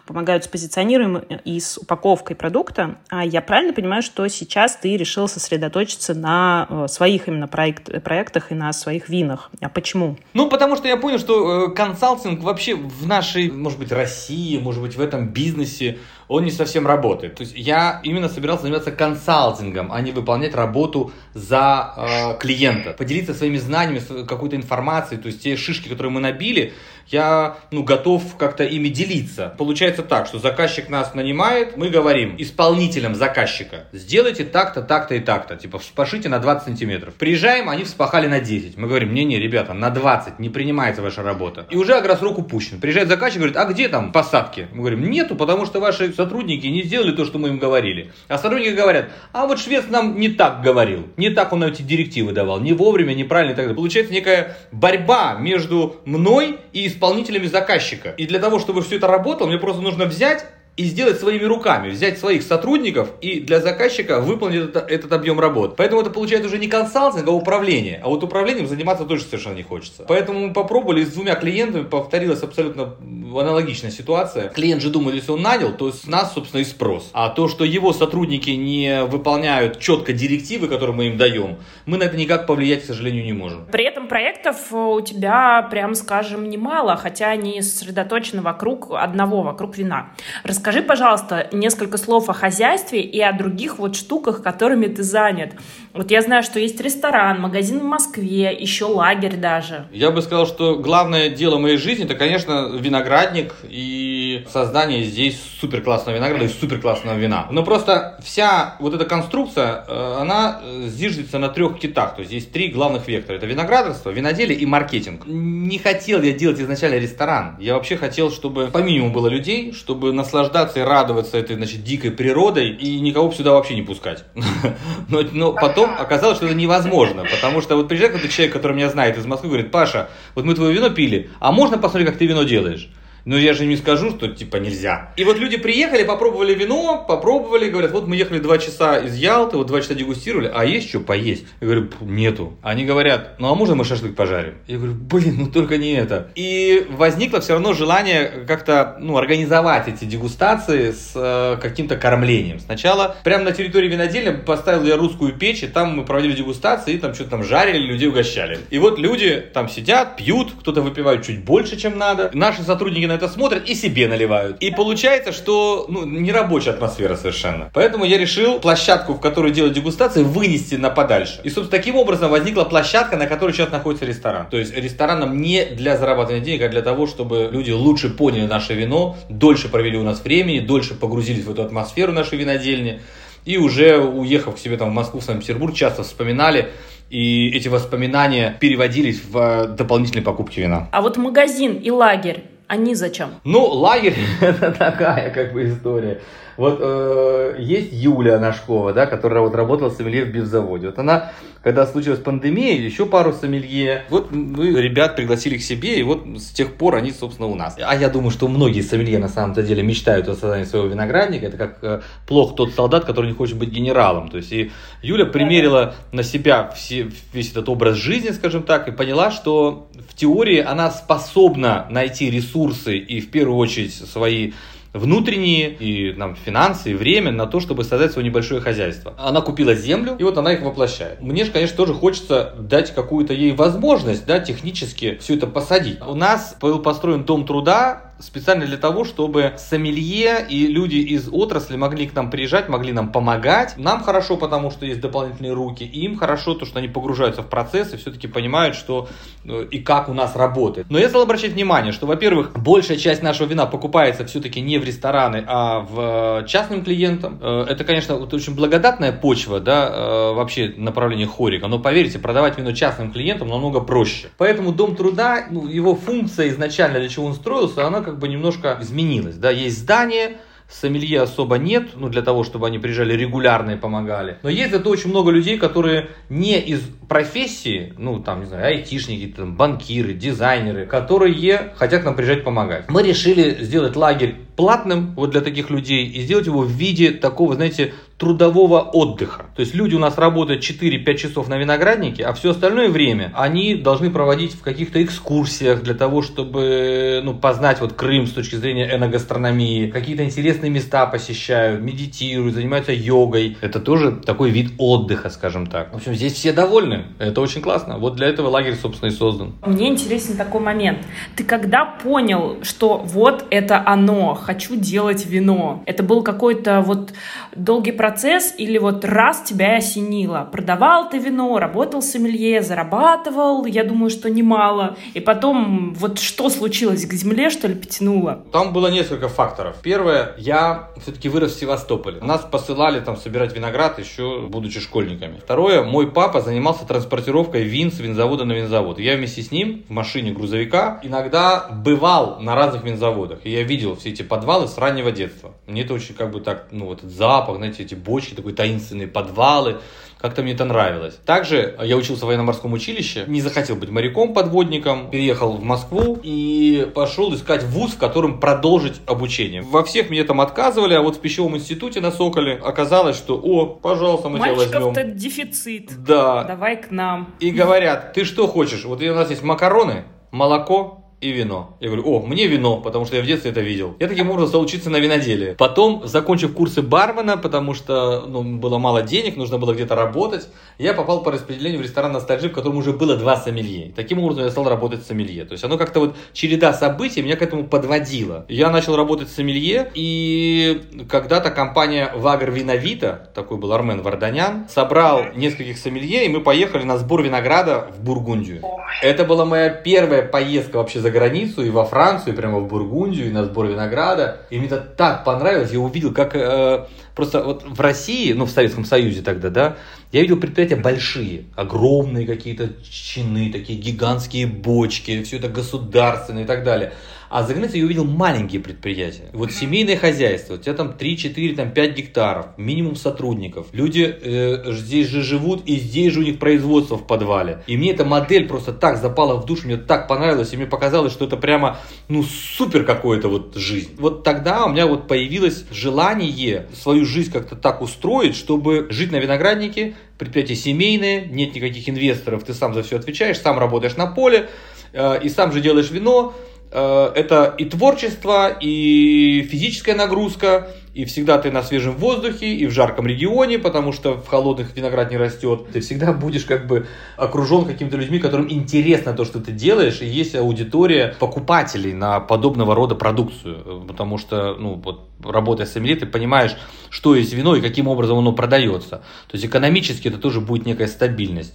помогают 0.06 0.44
с 0.44 0.48
позиционированием 0.48 1.40
и 1.44 1.60
с 1.60 1.76
упаковкой 1.76 2.36
продукта. 2.36 2.96
А 3.10 3.24
я 3.24 3.42
правильно 3.42 3.74
понимаю, 3.74 4.02
что 4.02 4.26
сейчас 4.28 4.76
ты 4.76 4.96
решил 4.96 5.28
сосредоточиться 5.28 6.14
на 6.14 6.66
э, 6.70 6.86
своих 6.88 7.28
именно 7.28 7.48
проект, 7.48 8.02
проектах 8.02 8.52
и 8.52 8.54
на 8.54 8.72
своих 8.72 9.08
винах. 9.08 9.50
А 9.60 9.68
почему? 9.68 10.16
Ну, 10.32 10.48
потому 10.48 10.76
что 10.76 10.88
я 10.88 10.96
понял, 10.96 11.18
что 11.18 11.66
э, 11.66 11.74
консалтинг 11.74 12.45
вообще 12.46 12.74
в 12.74 13.06
нашей, 13.06 13.50
может 13.50 13.78
быть, 13.78 13.92
России, 13.92 14.58
может 14.58 14.82
быть, 14.82 14.96
в 14.96 15.00
этом 15.00 15.28
бизнесе, 15.28 15.98
он 16.28 16.44
не 16.44 16.50
совсем 16.50 16.86
работает. 16.86 17.36
То 17.36 17.42
есть 17.42 17.52
я 17.56 18.00
именно 18.02 18.28
собирался 18.28 18.62
заниматься 18.62 18.90
консалтингом, 18.90 19.92
а 19.92 20.00
не 20.00 20.12
выполнять 20.12 20.54
работу 20.54 21.12
за 21.34 21.94
э, 21.96 22.38
клиента. 22.38 22.92
Поделиться 22.92 23.34
своими 23.34 23.58
знаниями, 23.58 24.24
какой-то 24.24 24.56
информацией, 24.56 25.20
то 25.20 25.26
есть 25.26 25.42
те 25.42 25.56
шишки, 25.56 25.88
которые 25.88 26.10
мы 26.10 26.20
набили, 26.20 26.72
я 27.08 27.58
ну, 27.70 27.82
готов 27.82 28.36
как-то 28.36 28.64
ими 28.64 28.88
делиться. 28.88 29.54
Получается 29.58 30.02
так, 30.02 30.26
что 30.26 30.38
заказчик 30.38 30.88
нас 30.88 31.14
нанимает, 31.14 31.76
мы 31.76 31.88
говорим 31.88 32.34
исполнителям 32.38 33.14
заказчика, 33.14 33.84
сделайте 33.92 34.44
так-то, 34.44 34.82
так-то 34.82 35.14
и 35.14 35.20
так-то, 35.20 35.56
типа 35.56 35.78
вспашите 35.78 36.28
на 36.28 36.38
20 36.38 36.64
сантиметров. 36.64 37.14
Приезжаем, 37.14 37.68
они 37.68 37.84
вспахали 37.84 38.26
на 38.26 38.40
10. 38.40 38.76
Мы 38.76 38.88
говорим, 38.88 39.14
не-не, 39.14 39.38
ребята, 39.38 39.72
на 39.74 39.90
20 39.90 40.38
не 40.38 40.48
принимается 40.48 41.02
ваша 41.02 41.22
работа. 41.22 41.66
И 41.70 41.76
уже 41.76 41.94
агросрок 41.94 42.38
упущен. 42.38 42.80
Приезжает 42.80 43.08
заказчик, 43.08 43.38
говорит, 43.38 43.56
а 43.56 43.64
где 43.66 43.88
там 43.88 44.12
посадки? 44.12 44.68
Мы 44.72 44.78
говорим, 44.78 45.08
нету, 45.10 45.36
потому 45.36 45.66
что 45.66 45.80
ваши 45.80 46.12
сотрудники 46.12 46.66
не 46.66 46.82
сделали 46.82 47.12
то, 47.12 47.24
что 47.24 47.38
мы 47.38 47.48
им 47.48 47.58
говорили. 47.58 48.12
А 48.28 48.38
сотрудники 48.38 48.74
говорят, 48.74 49.10
а 49.32 49.46
вот 49.46 49.58
швец 49.58 49.84
нам 49.88 50.18
не 50.18 50.28
так 50.28 50.62
говорил, 50.62 51.08
не 51.16 51.30
так 51.30 51.52
он 51.52 51.64
эти 51.64 51.82
директивы 51.82 52.32
давал, 52.32 52.60
не 52.60 52.72
вовремя, 52.72 53.14
неправильно 53.14 53.52
и 53.52 53.54
так 53.54 53.64
далее. 53.66 53.76
Получается 53.76 54.12
некая 54.12 54.56
борьба 54.72 55.34
между 55.38 56.00
мной 56.04 56.58
и 56.72 56.88
исполнителями 56.96 57.46
заказчика. 57.46 58.14
И 58.16 58.26
для 58.26 58.38
того, 58.38 58.58
чтобы 58.58 58.82
все 58.82 58.96
это 58.96 59.06
работало, 59.06 59.48
мне 59.48 59.58
просто 59.58 59.82
нужно 59.82 60.06
взять 60.06 60.46
и 60.76 60.84
сделать 60.84 61.18
своими 61.18 61.44
руками, 61.44 61.88
взять 61.88 62.18
своих 62.18 62.42
сотрудников 62.42 63.08
и 63.22 63.40
для 63.40 63.60
заказчика 63.60 64.20
выполнить 64.20 64.64
этот, 64.64 64.90
этот 64.90 65.12
объем 65.12 65.40
работ. 65.40 65.74
Поэтому 65.76 66.02
это 66.02 66.10
получается 66.10 66.48
уже 66.48 66.58
не 66.58 66.68
консалтинг, 66.68 67.26
а 67.26 67.30
управление. 67.30 68.00
А 68.04 68.08
вот 68.08 68.22
управлением 68.22 68.66
заниматься 68.66 69.04
тоже 69.06 69.24
совершенно 69.24 69.54
не 69.54 69.62
хочется. 69.62 70.04
Поэтому 70.06 70.48
мы 70.48 70.52
попробовали 70.52 71.04
с 71.04 71.12
двумя 71.12 71.34
клиентами, 71.34 71.84
повторилась 71.84 72.42
абсолютно 72.42 72.94
аналогичная 73.00 73.90
ситуация. 73.90 74.50
Клиент 74.50 74.82
же 74.82 74.90
думает, 74.90 75.16
если 75.16 75.32
он 75.32 75.40
нанял, 75.40 75.72
то 75.72 75.90
с 75.90 76.06
нас, 76.06 76.34
собственно, 76.34 76.60
и 76.60 76.64
спрос. 76.64 77.10
А 77.14 77.30
то, 77.30 77.48
что 77.48 77.64
его 77.64 77.94
сотрудники 77.94 78.50
не 78.50 79.04
выполняют 79.04 79.80
четко 79.80 80.12
директивы, 80.12 80.68
которые 80.68 80.94
мы 80.94 81.06
им 81.06 81.16
даем, 81.16 81.56
мы 81.86 81.96
на 81.96 82.04
это 82.04 82.18
никак 82.18 82.46
повлиять, 82.46 82.82
к 82.82 82.86
сожалению, 82.86 83.24
не 83.24 83.32
можем. 83.32 83.64
При 83.72 83.84
этом 83.84 84.08
проектов 84.08 84.72
у 84.72 85.00
тебя, 85.00 85.66
прям 85.70 85.94
скажем, 85.94 86.50
немало, 86.50 86.96
хотя 86.96 87.30
они 87.30 87.62
сосредоточены 87.62 88.42
вокруг 88.42 88.88
одного, 88.90 89.42
вокруг 89.42 89.78
вина. 89.78 90.12
Расскажи 90.44 90.65
Скажи, 90.66 90.82
пожалуйста, 90.82 91.48
несколько 91.52 91.96
слов 91.96 92.28
о 92.28 92.32
хозяйстве 92.32 93.00
и 93.00 93.20
о 93.20 93.32
других 93.32 93.78
вот 93.78 93.94
штуках, 93.94 94.42
которыми 94.42 94.86
ты 94.86 95.04
занят. 95.04 95.52
Вот 95.92 96.10
я 96.10 96.22
знаю, 96.22 96.42
что 96.42 96.58
есть 96.58 96.80
ресторан, 96.80 97.40
магазин 97.40 97.78
в 97.78 97.84
Москве, 97.84 98.52
еще 98.52 98.86
лагерь 98.86 99.36
даже. 99.36 99.86
Я 99.92 100.10
бы 100.10 100.22
сказал, 100.22 100.44
что 100.44 100.74
главное 100.74 101.28
дело 101.28 101.58
моей 101.58 101.76
жизни, 101.76 102.04
это, 102.04 102.16
конечно, 102.16 102.72
виноградник 102.74 103.54
и 103.62 104.05
создание 104.50 105.04
здесь 105.04 105.40
супер 105.60 105.82
классного 105.82 106.16
винограда 106.16 106.44
и 106.44 106.48
супер 106.48 106.80
классного 106.80 107.16
вина. 107.16 107.46
Но 107.50 107.62
просто 107.62 108.18
вся 108.24 108.76
вот 108.78 108.94
эта 108.94 109.04
конструкция, 109.04 109.84
э, 109.86 110.16
она 110.20 110.60
зиждется 110.86 111.38
на 111.38 111.48
трех 111.48 111.78
китах. 111.78 112.16
То 112.16 112.20
есть 112.20 112.30
здесь 112.30 112.46
три 112.46 112.68
главных 112.68 113.08
вектора. 113.08 113.36
Это 113.36 113.46
виноградарство, 113.46 114.10
виноделие 114.10 114.58
и 114.58 114.66
маркетинг. 114.66 115.22
Не 115.26 115.78
хотел 115.78 116.22
я 116.22 116.32
делать 116.32 116.60
изначально 116.60 116.96
ресторан. 116.96 117.56
Я 117.58 117.74
вообще 117.74 117.96
хотел, 117.96 118.30
чтобы 118.30 118.68
по 118.68 118.78
минимуму 118.78 119.12
было 119.12 119.28
людей, 119.28 119.72
чтобы 119.72 120.12
наслаждаться 120.12 120.46
наслаждаться 120.46 120.80
и 120.80 120.82
радоваться 120.82 121.38
этой, 121.38 121.56
значит, 121.56 121.82
дикой 121.82 122.10
природой 122.10 122.70
и 122.70 123.00
никого 123.00 123.32
сюда 123.32 123.52
вообще 123.52 123.74
не 123.74 123.82
пускать. 123.82 124.24
Но, 125.08 125.22
но 125.32 125.52
потом 125.52 125.90
оказалось, 125.98 126.38
что 126.38 126.46
это 126.46 126.54
невозможно, 126.54 127.24
потому 127.24 127.60
что 127.60 127.76
вот 127.76 127.88
приезжает 127.88 128.12
какой-то 128.12 128.32
человек, 128.32 128.52
который 128.52 128.72
меня 128.72 128.88
знает 128.88 129.16
из 129.16 129.24
Москвы, 129.24 129.48
говорит, 129.50 129.70
Паша, 129.70 130.08
вот 130.34 130.44
мы 130.44 130.54
твое 130.54 130.72
вино 130.72 130.90
пили, 130.90 131.30
а 131.38 131.52
можно 131.52 131.78
посмотреть, 131.78 132.08
как 132.08 132.18
ты 132.18 132.26
вино 132.26 132.42
делаешь? 132.42 132.88
Но 133.26 133.36
я 133.36 133.52
же 133.52 133.66
не 133.66 133.76
скажу, 133.76 134.10
что 134.10 134.28
типа 134.28 134.56
нельзя. 134.56 135.12
И 135.16 135.24
вот 135.24 135.38
люди 135.38 135.56
приехали, 135.56 136.04
попробовали 136.04 136.54
вино, 136.54 137.04
попробовали, 137.06 137.68
говорят, 137.68 137.90
вот 137.90 138.06
мы 138.06 138.16
ехали 138.16 138.38
два 138.38 138.58
часа 138.58 138.98
из 138.98 139.16
Ялты, 139.16 139.56
вот 139.56 139.66
два 139.66 139.80
часа 139.80 139.94
дегустировали, 139.94 140.50
а 140.52 140.64
есть 140.64 140.88
что 140.88 141.00
поесть? 141.00 141.44
Я 141.60 141.66
говорю, 141.66 141.88
нету. 142.00 142.56
Они 142.62 142.84
говорят, 142.84 143.34
ну 143.38 143.50
а 143.50 143.56
можно 143.56 143.74
мы 143.74 143.84
шашлык 143.84 144.14
пожарим? 144.14 144.54
Я 144.68 144.76
говорю, 144.76 144.94
блин, 144.94 145.36
ну 145.38 145.46
только 145.48 145.76
не 145.76 145.94
это. 145.94 146.30
И 146.36 146.86
возникло 146.90 147.40
все 147.40 147.54
равно 147.54 147.72
желание 147.72 148.44
как-то, 148.46 148.96
ну, 149.00 149.16
организовать 149.16 149.88
эти 149.88 150.04
дегустации 150.04 150.92
с 150.92 151.12
э, 151.14 151.56
каким-то 151.60 151.96
кормлением. 151.96 152.60
Сначала 152.60 153.16
прямо 153.24 153.44
на 153.44 153.52
территории 153.52 153.88
винодельни 153.88 154.36
поставил 154.36 154.84
я 154.84 154.96
русскую 154.96 155.32
печь, 155.32 155.64
и 155.64 155.66
там 155.66 155.96
мы 155.96 156.04
проводили 156.04 156.32
дегустации, 156.32 156.94
и 156.94 156.98
там 156.98 157.12
что-то 157.12 157.30
там 157.30 157.42
жарили, 157.42 157.78
людей 157.78 158.08
угощали. 158.08 158.60
И 158.70 158.78
вот 158.78 159.00
люди 159.00 159.44
там 159.52 159.68
сидят, 159.68 160.16
пьют, 160.16 160.52
кто-то 160.60 160.80
выпивает 160.82 161.24
чуть 161.24 161.44
больше, 161.44 161.76
чем 161.76 161.98
надо. 161.98 162.30
Наши 162.32 162.62
сотрудники 162.62 163.15
это 163.16 163.28
смотрят 163.28 163.68
и 163.68 163.74
себе 163.74 164.08
наливают. 164.08 164.58
И 164.60 164.70
получается, 164.70 165.32
что 165.32 165.86
ну, 165.88 166.04
не 166.04 166.32
рабочая 166.32 166.70
атмосфера 166.70 167.16
совершенно. 167.16 167.70
Поэтому 167.72 168.04
я 168.04 168.18
решил 168.18 168.60
площадку, 168.60 169.14
в 169.14 169.20
которой 169.20 169.52
делают 169.52 169.74
дегустации, 169.74 170.22
вынести 170.22 170.76
на 170.76 170.90
подальше. 170.90 171.40
И, 171.44 171.48
собственно, 171.48 171.78
таким 171.78 171.96
образом 171.96 172.30
возникла 172.30 172.64
площадка, 172.64 173.16
на 173.16 173.26
которой 173.26 173.52
сейчас 173.52 173.70
находится 173.70 174.04
ресторан. 174.04 174.46
То 174.48 174.58
есть 174.58 174.74
рестораном 174.74 175.40
не 175.40 175.64
для 175.64 175.96
зарабатывания 175.96 176.44
денег, 176.44 176.62
а 176.62 176.68
для 176.68 176.82
того, 176.82 177.06
чтобы 177.06 177.48
люди 177.50 177.72
лучше 177.72 178.10
поняли 178.10 178.46
наше 178.46 178.74
вино, 178.74 179.16
дольше 179.28 179.68
провели 179.68 179.98
у 179.98 180.02
нас 180.02 180.22
времени, 180.22 180.60
дольше 180.60 180.94
погрузились 180.94 181.44
в 181.44 181.50
эту 181.50 181.62
атмосферу 181.62 182.12
нашей 182.12 182.38
винодельни. 182.38 183.00
И 183.44 183.58
уже 183.58 183.98
уехав 183.98 184.56
к 184.56 184.58
себе 184.58 184.76
там 184.76 184.90
в 184.90 184.92
Москву, 184.92 185.20
в 185.20 185.24
Санкт-Петербург, 185.24 185.74
часто 185.74 186.02
вспоминали, 186.02 186.72
и 187.10 187.50
эти 187.50 187.68
воспоминания 187.68 188.56
переводились 188.60 189.22
в 189.22 189.38
э, 189.38 189.66
дополнительные 189.68 190.24
покупки 190.24 190.58
вина. 190.58 190.88
А 190.90 191.00
вот 191.00 191.16
магазин 191.16 191.76
и 191.76 191.90
лагерь, 191.90 192.42
они 192.68 192.94
зачем? 192.94 193.30
Ну, 193.44 193.64
лагерь 193.66 194.16
это 194.40 194.72
такая 194.72 195.30
как 195.30 195.52
бы 195.52 195.68
история. 195.68 196.20
Вот 196.56 196.78
э, 196.80 197.56
есть 197.58 197.92
Юля 197.92 198.38
Нашкова, 198.38 198.92
да, 198.94 199.06
которая 199.06 199.42
вот 199.42 199.54
работала 199.54 199.90
сомелье 199.90 200.24
в 200.24 200.30
бивзаводе. 200.30 200.86
Вот 200.86 200.98
она, 200.98 201.32
когда 201.62 201.86
случилась 201.86 202.18
пандемия, 202.18 202.80
еще 202.80 203.04
пару 203.04 203.34
сомелье, 203.34 204.04
вот 204.08 204.32
мы 204.32 204.70
ребят 204.80 205.16
пригласили 205.16 205.58
к 205.58 205.62
себе, 205.62 205.98
и 205.98 206.02
вот 206.02 206.24
с 206.38 206.50
тех 206.52 206.74
пор 206.76 206.96
они, 206.96 207.12
собственно, 207.12 207.48
у 207.48 207.54
нас. 207.54 207.76
А 207.78 207.94
я 207.94 208.08
думаю, 208.08 208.30
что 208.30 208.48
многие 208.48 208.80
сомелье 208.80 209.18
на 209.18 209.28
самом-то 209.28 209.62
деле 209.62 209.82
мечтают 209.82 210.28
о 210.28 210.34
создании 210.34 210.64
своего 210.64 210.88
виноградника. 210.88 211.46
Это 211.46 211.58
как 211.58 211.78
э, 211.82 212.00
плох 212.26 212.56
тот 212.56 212.72
солдат, 212.72 213.04
который 213.04 213.26
не 213.26 213.34
хочет 213.34 213.58
быть 213.58 213.68
генералом. 213.68 214.30
То 214.30 214.38
есть 214.38 214.52
и 214.52 214.70
Юля 215.02 215.26
примерила 215.26 215.94
на 216.12 216.22
себя 216.22 216.70
все, 216.74 217.10
весь 217.34 217.50
этот 217.50 217.68
образ 217.68 217.96
жизни, 217.96 218.30
скажем 218.30 218.62
так, 218.62 218.88
и 218.88 218.92
поняла, 218.92 219.30
что 219.30 219.90
в 220.08 220.14
теории 220.14 220.60
она 220.60 220.90
способна 220.90 221.86
найти 221.90 222.30
ресурсы 222.30 222.55
и 222.98 223.20
в 223.20 223.30
первую 223.30 223.58
очередь 223.58 223.94
свои 223.94 224.52
внутренние 224.92 225.72
и 225.72 226.12
нам 226.12 226.36
финансы, 226.36 226.92
и 226.92 226.94
время 226.94 227.30
на 227.30 227.46
то, 227.46 227.60
чтобы 227.60 227.84
создать 227.84 228.12
свое 228.12 228.26
небольшое 228.28 228.60
хозяйство. 228.60 229.14
Она 229.18 229.40
купила 229.40 229.74
землю, 229.74 230.16
и 230.18 230.22
вот 230.22 230.38
она 230.38 230.52
их 230.52 230.62
воплощает. 230.62 231.20
Мне 231.20 231.44
же, 231.44 231.50
конечно, 231.50 231.76
тоже 231.76 231.94
хочется 231.94 232.54
дать 232.58 232.94
какую-то 232.94 233.32
ей 233.32 233.52
возможность, 233.52 234.26
да, 234.26 234.40
технически 234.40 235.18
все 235.20 235.34
это 235.34 235.46
посадить. 235.46 235.98
У 236.00 236.14
нас 236.14 236.56
был 236.60 236.78
построен 236.80 237.24
дом 237.24 237.46
труда, 237.46 238.05
специально 238.18 238.66
для 238.66 238.76
того, 238.76 239.04
чтобы 239.04 239.54
сомелье 239.56 240.46
и 240.48 240.66
люди 240.66 240.96
из 240.96 241.28
отрасли 241.30 241.76
могли 241.76 242.06
к 242.06 242.14
нам 242.14 242.30
приезжать, 242.30 242.68
могли 242.68 242.92
нам 242.92 243.12
помогать. 243.12 243.74
Нам 243.76 244.02
хорошо, 244.02 244.36
потому 244.36 244.70
что 244.70 244.86
есть 244.86 245.00
дополнительные 245.00 245.52
руки, 245.52 245.84
и 245.84 246.00
им 246.00 246.16
хорошо, 246.16 246.54
то, 246.54 246.64
что 246.64 246.78
они 246.78 246.88
погружаются 246.88 247.42
в 247.42 247.48
процесс 247.48 247.92
и 247.92 247.96
все-таки 247.96 248.26
понимают, 248.26 248.74
что 248.74 249.08
э, 249.44 249.66
и 249.70 249.78
как 249.78 250.08
у 250.08 250.14
нас 250.14 250.34
работает. 250.36 250.86
Но 250.90 250.98
я 250.98 251.08
стал 251.08 251.22
обращать 251.22 251.52
внимание, 251.52 251.92
что, 251.92 252.06
во-первых, 252.06 252.52
большая 252.58 252.96
часть 252.96 253.22
нашего 253.22 253.46
вина 253.46 253.66
покупается 253.66 254.24
все-таки 254.24 254.60
не 254.60 254.78
в 254.78 254.84
рестораны, 254.84 255.44
а 255.46 255.80
в 255.80 256.42
э, 256.42 256.46
частным 256.46 256.84
клиентам. 256.84 257.38
Э, 257.42 257.66
это, 257.68 257.84
конечно, 257.84 258.16
вот 258.16 258.32
очень 258.32 258.54
благодатная 258.54 259.12
почва, 259.12 259.60
да, 259.60 260.32
вообще 260.32 260.72
направление 260.76 261.26
хорика, 261.26 261.66
но 261.66 261.78
поверьте, 261.78 262.18
продавать 262.18 262.58
вино 262.58 262.72
частным 262.72 263.12
клиентам 263.12 263.48
намного 263.48 263.80
проще. 263.80 264.28
Поэтому 264.36 264.72
Дом 264.72 264.96
труда, 264.96 265.46
ну, 265.50 265.66
его 265.66 265.94
функция 265.94 266.48
изначально, 266.48 266.98
для 266.98 267.08
чего 267.08 267.26
он 267.26 267.34
строился, 267.34 267.86
она 267.86 268.00
как 268.06 268.18
бы 268.18 268.28
немножко 268.28 268.78
изменилось. 268.80 269.36
Да? 269.36 269.50
Есть 269.50 269.80
здание, 269.80 270.38
сомелье 270.68 271.22
особо 271.22 271.58
нет, 271.58 271.90
ну, 271.96 272.08
для 272.08 272.22
того, 272.22 272.44
чтобы 272.44 272.68
они 272.68 272.78
приезжали 272.78 273.14
регулярно 273.14 273.72
и 273.72 273.76
помогали. 273.76 274.38
Но 274.42 274.48
есть 274.48 274.70
зато 274.70 274.88
очень 274.88 275.10
много 275.10 275.30
людей, 275.30 275.58
которые 275.58 276.10
не 276.28 276.58
из 276.60 276.82
профессии, 277.08 277.92
ну, 277.98 278.20
там, 278.20 278.40
не 278.40 278.46
знаю, 278.46 278.66
айтишники, 278.66 279.34
там, 279.36 279.56
банкиры, 279.56 280.14
дизайнеры, 280.14 280.86
которые 280.86 281.72
хотят 281.76 282.04
нам 282.04 282.14
приезжать 282.14 282.44
помогать. 282.44 282.88
Мы 282.88 283.02
решили 283.02 283.62
сделать 283.62 283.96
лагерь 283.96 284.36
платным 284.56 285.12
вот 285.16 285.30
для 285.30 285.40
таких 285.40 285.70
людей 285.70 286.06
и 286.06 286.22
сделать 286.22 286.46
его 286.46 286.62
в 286.62 286.70
виде 286.70 287.12
такого, 287.12 287.54
знаете, 287.54 287.92
трудового 288.18 288.80
отдыха. 288.80 289.46
То 289.54 289.60
есть 289.60 289.74
люди 289.74 289.94
у 289.94 289.98
нас 289.98 290.16
работают 290.16 290.62
4-5 290.62 291.16
часов 291.16 291.48
на 291.48 291.58
винограднике, 291.58 292.24
а 292.24 292.32
все 292.32 292.52
остальное 292.52 292.88
время 292.88 293.30
они 293.34 293.74
должны 293.74 294.10
проводить 294.10 294.54
в 294.54 294.62
каких-то 294.62 295.02
экскурсиях 295.04 295.82
для 295.82 295.92
того, 295.94 296.22
чтобы 296.22 297.20
ну, 297.22 297.34
познать 297.34 297.80
вот 297.80 297.92
Крым 297.92 298.26
с 298.26 298.32
точки 298.32 298.54
зрения 298.56 298.94
эногастрономии, 298.94 299.90
какие-то 299.90 300.24
интересные 300.24 300.70
места 300.70 301.06
посещают, 301.06 301.82
медитируют, 301.82 302.54
занимаются 302.54 302.92
йогой. 302.92 303.58
Это 303.60 303.80
тоже 303.80 304.12
такой 304.12 304.50
вид 304.50 304.72
отдыха, 304.78 305.28
скажем 305.28 305.66
так. 305.66 305.92
В 305.92 305.96
общем, 305.96 306.14
здесь 306.14 306.32
все 306.32 306.52
довольны. 306.52 307.04
Это 307.18 307.40
очень 307.42 307.60
классно. 307.60 307.98
Вот 307.98 308.16
для 308.16 308.28
этого 308.28 308.48
лагерь, 308.48 308.76
собственно, 308.80 309.10
и 309.10 309.12
создан. 309.12 309.54
Мне 309.66 309.88
интересен 309.88 310.36
такой 310.38 310.62
момент. 310.62 311.00
Ты 311.36 311.44
когда 311.44 311.84
понял, 311.84 312.58
что 312.62 312.96
вот 312.96 313.44
это 313.50 313.82
оно, 313.86 314.34
хочу 314.46 314.76
делать 314.76 315.26
вино? 315.26 315.82
Это 315.86 316.02
был 316.02 316.22
какой-то 316.22 316.80
вот 316.80 317.12
долгий 317.54 317.92
процесс 317.92 318.54
или 318.56 318.78
вот 318.78 319.04
раз 319.04 319.42
тебя 319.42 319.76
осенило? 319.76 320.48
Продавал 320.50 321.10
ты 321.10 321.18
вино, 321.18 321.58
работал 321.58 322.00
сомелье, 322.00 322.62
зарабатывал, 322.62 323.66
я 323.66 323.84
думаю, 323.84 324.10
что 324.10 324.30
немало. 324.30 324.96
И 325.14 325.20
потом 325.20 325.94
вот 325.94 326.20
что 326.20 326.48
случилось? 326.48 327.04
К 327.06 327.12
земле, 327.12 327.50
что 327.50 327.66
ли, 327.68 327.74
потянуло? 327.74 328.44
Там 328.52 328.72
было 328.72 328.88
несколько 328.88 329.28
факторов. 329.28 329.76
Первое, 329.82 330.34
я 330.38 330.90
все-таки 331.02 331.28
вырос 331.28 331.54
в 331.54 331.58
Севастополе. 331.58 332.20
Нас 332.20 332.42
посылали 332.42 333.00
там 333.00 333.16
собирать 333.16 333.54
виноград 333.54 333.98
еще 333.98 334.46
будучи 334.48 334.80
школьниками. 334.80 335.38
Второе, 335.42 335.82
мой 335.82 336.10
папа 336.10 336.40
занимался 336.40 336.86
транспортировкой 336.86 337.64
вин 337.64 337.90
с 337.90 337.98
винзавода 337.98 338.44
на 338.44 338.52
винзавод. 338.52 339.00
Я 339.00 339.16
вместе 339.16 339.42
с 339.42 339.50
ним 339.50 339.84
в 339.88 339.92
машине 339.92 340.32
грузовика 340.32 341.00
иногда 341.02 341.68
бывал 341.70 342.38
на 342.40 342.54
разных 342.54 342.84
винзаводах. 342.84 343.40
И 343.44 343.50
я 343.50 343.62
видел 343.62 343.96
все 343.96 344.10
эти 344.10 344.22
подвалы 344.36 344.68
с 344.68 344.76
раннего 344.76 345.10
детства. 345.10 345.54
Мне 345.66 345.82
это 345.82 345.94
очень 345.94 346.14
как 346.14 346.30
бы 346.30 346.40
так, 346.40 346.68
ну 346.70 346.86
вот 346.86 346.98
этот 346.98 347.10
запах, 347.10 347.56
знаете, 347.56 347.82
эти 347.82 347.94
бочки, 347.94 348.34
такой 348.34 348.52
таинственные 348.52 349.08
подвалы. 349.08 349.78
Как-то 350.20 350.42
мне 350.42 350.52
это 350.52 350.64
нравилось. 350.64 351.18
Также 351.26 351.76
я 351.82 351.96
учился 351.96 352.24
в 352.24 352.28
военно-морском 352.28 352.72
училище, 352.72 353.24
не 353.26 353.42
захотел 353.42 353.76
быть 353.76 353.90
моряком, 353.90 354.32
подводником, 354.32 355.10
переехал 355.10 355.52
в 355.52 355.62
Москву 355.62 356.18
и 356.22 356.90
пошел 356.94 357.34
искать 357.34 357.64
вуз, 357.64 357.92
в 357.92 357.98
котором 357.98 358.40
продолжить 358.40 359.00
обучение. 359.06 359.62
Во 359.62 359.84
всех 359.84 360.08
мне 360.10 360.24
там 360.24 360.40
отказывали, 360.40 360.94
а 360.94 361.02
вот 361.02 361.16
в 361.16 361.20
пищевом 361.20 361.56
институте 361.56 362.00
на 362.00 362.10
Соколе 362.10 362.54
оказалось, 362.54 363.16
что, 363.16 363.38
о, 363.38 363.66
пожалуйста, 363.66 364.28
мы 364.28 364.38
тебя 364.38 364.54
возьмем. 364.54 364.82
Мальчиков-то 364.82 365.04
дефицит. 365.04 366.04
Да. 366.04 366.44
Давай 366.44 366.76
к 366.76 366.90
нам. 366.90 367.34
И 367.40 367.50
говорят, 367.50 368.14
ты 368.14 368.24
что 368.24 368.46
хочешь? 368.46 368.84
Вот 368.84 369.02
у 369.02 369.14
нас 369.14 369.30
есть 369.30 369.42
макароны, 369.42 370.04
молоко, 370.30 371.05
и 371.20 371.30
вино. 371.30 371.76
Я 371.80 371.88
говорю, 371.88 372.04
о, 372.06 372.20
мне 372.20 372.46
вино, 372.46 372.78
потому 372.78 373.06
что 373.06 373.16
я 373.16 373.22
в 373.22 373.26
детстве 373.26 373.50
это 373.50 373.60
видел. 373.60 373.96
Я 373.98 374.08
таким 374.08 374.30
образом 374.30 374.48
стал 374.48 374.60
учиться 374.60 374.90
на 374.90 374.98
виноделии. 374.98 375.54
Потом, 375.56 376.02
закончив 376.04 376.52
курсы 376.52 376.82
бармена, 376.82 377.38
потому 377.38 377.72
что 377.72 378.24
ну, 378.26 378.42
было 378.58 378.78
мало 378.78 379.02
денег, 379.02 379.36
нужно 379.36 379.58
было 379.58 379.72
где-то 379.72 379.94
работать, 379.94 380.48
я 380.78 380.92
попал 380.92 381.22
по 381.22 381.32
распределению 381.32 381.80
в 381.80 381.82
ресторан 381.82 382.12
«Ностальжи», 382.12 382.50
в 382.50 382.52
котором 382.52 382.76
уже 382.76 382.92
было 382.92 383.16
два 383.16 383.36
сомелье. 383.36 383.92
Таким 383.96 384.18
образом 384.18 384.44
я 384.44 384.50
стал 384.50 384.68
работать 384.68 385.02
с 385.02 385.06
сомелье. 385.06 385.46
То 385.46 385.52
есть 385.52 385.64
оно 385.64 385.78
как-то 385.78 386.00
вот 386.00 386.16
череда 386.34 386.74
событий 386.74 387.22
меня 387.22 387.36
к 387.36 387.42
этому 387.42 387.64
подводила. 387.64 388.44
Я 388.48 388.70
начал 388.70 388.94
работать 388.94 389.28
с 389.28 389.34
сомелье, 389.34 389.90
и 389.94 390.82
когда-то 391.08 391.50
компания 391.50 392.12
«Вагр 392.14 392.50
Виновита», 392.50 393.30
такой 393.34 393.56
был 393.56 393.72
Армен 393.72 394.02
Варданян, 394.02 394.66
собрал 394.68 395.24
нескольких 395.34 395.78
сомелье, 395.78 396.26
и 396.26 396.28
мы 396.28 396.40
поехали 396.40 396.82
на 396.82 396.98
сбор 396.98 397.22
винограда 397.22 397.88
в 397.96 398.04
Бургундию. 398.04 398.62
Это 399.02 399.24
была 399.24 399.46
моя 399.46 399.70
первая 399.70 400.22
поездка 400.22 400.76
вообще 400.76 401.00
за 401.06 401.12
границу, 401.12 401.64
и 401.64 401.70
во 401.70 401.84
Францию, 401.84 402.34
и 402.34 402.36
прямо 402.36 402.58
в 402.58 402.66
Бургундию, 402.66 403.28
и 403.28 403.30
на 403.30 403.44
сбор 403.44 403.66
винограда. 403.66 404.40
И 404.50 404.58
мне 404.58 404.66
это 404.66 404.78
так 404.78 405.22
понравилось, 405.22 405.70
я 405.70 405.78
увидел, 405.78 406.12
как 406.12 406.34
э, 406.34 406.86
просто 407.14 407.44
вот 407.44 407.64
в 407.64 407.80
России, 407.80 408.32
ну 408.32 408.44
в 408.44 408.50
Советском 408.50 408.84
Союзе 408.84 409.22
тогда, 409.22 409.50
да, 409.50 409.76
я 410.10 410.22
видел 410.22 410.36
предприятия 410.36 410.74
большие, 410.74 411.44
огромные 411.54 412.26
какие-то 412.26 412.70
чины, 412.82 413.52
такие 413.52 413.78
гигантские 413.78 414.48
бочки, 414.48 415.22
все 415.22 415.36
это 415.36 415.48
государственное 415.48 416.42
и 416.42 416.46
так 416.46 416.64
далее. 416.64 416.92
А 417.28 417.42
за 417.42 417.54
границей 417.54 417.80
я 417.80 417.86
увидел 417.86 418.04
маленькие 418.04 418.60
предприятия. 418.60 419.30
Вот 419.32 419.52
семейное 419.52 419.96
хозяйство, 419.96 420.54
у 420.54 420.58
тебя 420.58 420.74
там 420.74 420.92
3, 420.92 421.16
4, 421.16 421.54
там 421.54 421.70
5 421.70 421.96
гектаров, 421.96 422.46
минимум 422.56 422.96
сотрудников. 422.96 423.66
Люди 423.72 424.02
э, 424.02 424.72
здесь 424.72 425.08
же 425.08 425.22
живут, 425.22 425.62
и 425.66 425.76
здесь 425.76 426.12
же 426.12 426.20
у 426.20 426.22
них 426.22 426.38
производство 426.38 426.96
в 426.96 427.06
подвале. 427.06 427.62
И 427.66 427.76
мне 427.76 427.90
эта 427.90 428.04
модель 428.04 428.46
просто 428.46 428.72
так 428.72 428.98
запала 428.98 429.34
в 429.34 429.46
душу, 429.46 429.66
мне 429.66 429.76
так 429.76 430.08
понравилось, 430.08 430.52
и 430.52 430.56
мне 430.56 430.66
показалось, 430.66 431.12
что 431.12 431.24
это 431.24 431.36
прямо, 431.36 431.78
ну, 432.08 432.22
супер 432.22 432.84
какое-то 432.84 433.28
вот 433.28 433.56
жизнь. 433.56 433.94
Вот 433.98 434.22
тогда 434.22 434.66
у 434.66 434.70
меня 434.70 434.86
вот 434.86 435.08
появилось 435.08 435.64
желание 435.70 436.66
свою 436.74 437.04
жизнь 437.04 437.32
как-то 437.32 437.56
так 437.56 437.82
устроить, 437.82 438.36
чтобы 438.36 438.86
жить 438.90 439.10
на 439.10 439.16
винограднике, 439.16 439.94
предприятие 440.18 440.56
семейное, 440.56 441.24
нет 441.26 441.54
никаких 441.54 441.88
инвесторов, 441.88 442.44
ты 442.44 442.54
сам 442.54 442.74
за 442.74 442.82
все 442.82 442.96
отвечаешь, 442.96 443.38
сам 443.38 443.58
работаешь 443.58 443.96
на 443.96 444.06
поле, 444.06 444.48
э, 444.92 445.20
и 445.22 445.28
сам 445.28 445.52
же 445.52 445.60
делаешь 445.60 445.90
вино, 445.90 446.34
это 446.70 447.54
и 447.58 447.64
творчество, 447.64 448.50
и 448.60 449.46
физическая 449.50 449.94
нагрузка, 449.94 450.68
и 450.96 451.04
всегда 451.04 451.36
ты 451.36 451.50
на 451.50 451.62
свежем 451.62 451.94
воздухе, 451.96 452.54
и 452.54 452.66
в 452.66 452.70
жарком 452.70 453.06
регионе, 453.06 453.58
потому 453.58 453.92
что 453.92 454.14
в 454.14 454.26
холодных 454.28 454.74
виноград 454.74 455.10
не 455.10 455.18
растет. 455.18 455.66
Ты 455.70 455.80
всегда 455.80 456.14
будешь 456.14 456.46
как 456.46 456.66
бы 456.66 456.86
окружен 457.18 457.66
какими-то 457.66 457.98
людьми, 457.98 458.18
которым 458.18 458.50
интересно 458.50 459.12
то, 459.12 459.26
что 459.26 459.38
ты 459.40 459.52
делаешь, 459.52 460.00
и 460.00 460.06
есть 460.06 460.34
аудитория 460.34 461.14
покупателей 461.18 461.92
на 461.92 462.20
подобного 462.20 462.74
рода 462.74 462.94
продукцию, 462.94 463.84
потому 463.86 464.16
что, 464.16 464.54
ну, 464.54 464.80
вот, 464.82 465.06
работая 465.22 465.66
с 465.66 465.72
сомелье, 465.72 465.96
ты 465.96 466.06
понимаешь, 466.06 466.56
что 466.88 467.14
есть 467.14 467.34
вино 467.34 467.56
и 467.56 467.60
каким 467.60 467.88
образом 467.88 468.16
оно 468.16 468.32
продается. 468.32 469.02
То 469.28 469.34
есть 469.34 469.44
экономически 469.44 470.08
это 470.08 470.16
тоже 470.16 470.40
будет 470.40 470.64
некая 470.64 470.88
стабильность. 470.88 471.54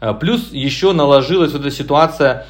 А, 0.00 0.14
плюс 0.14 0.50
еще 0.50 0.92
наложилась 0.92 1.52
вот 1.52 1.60
эта 1.60 1.70
ситуация, 1.70 2.48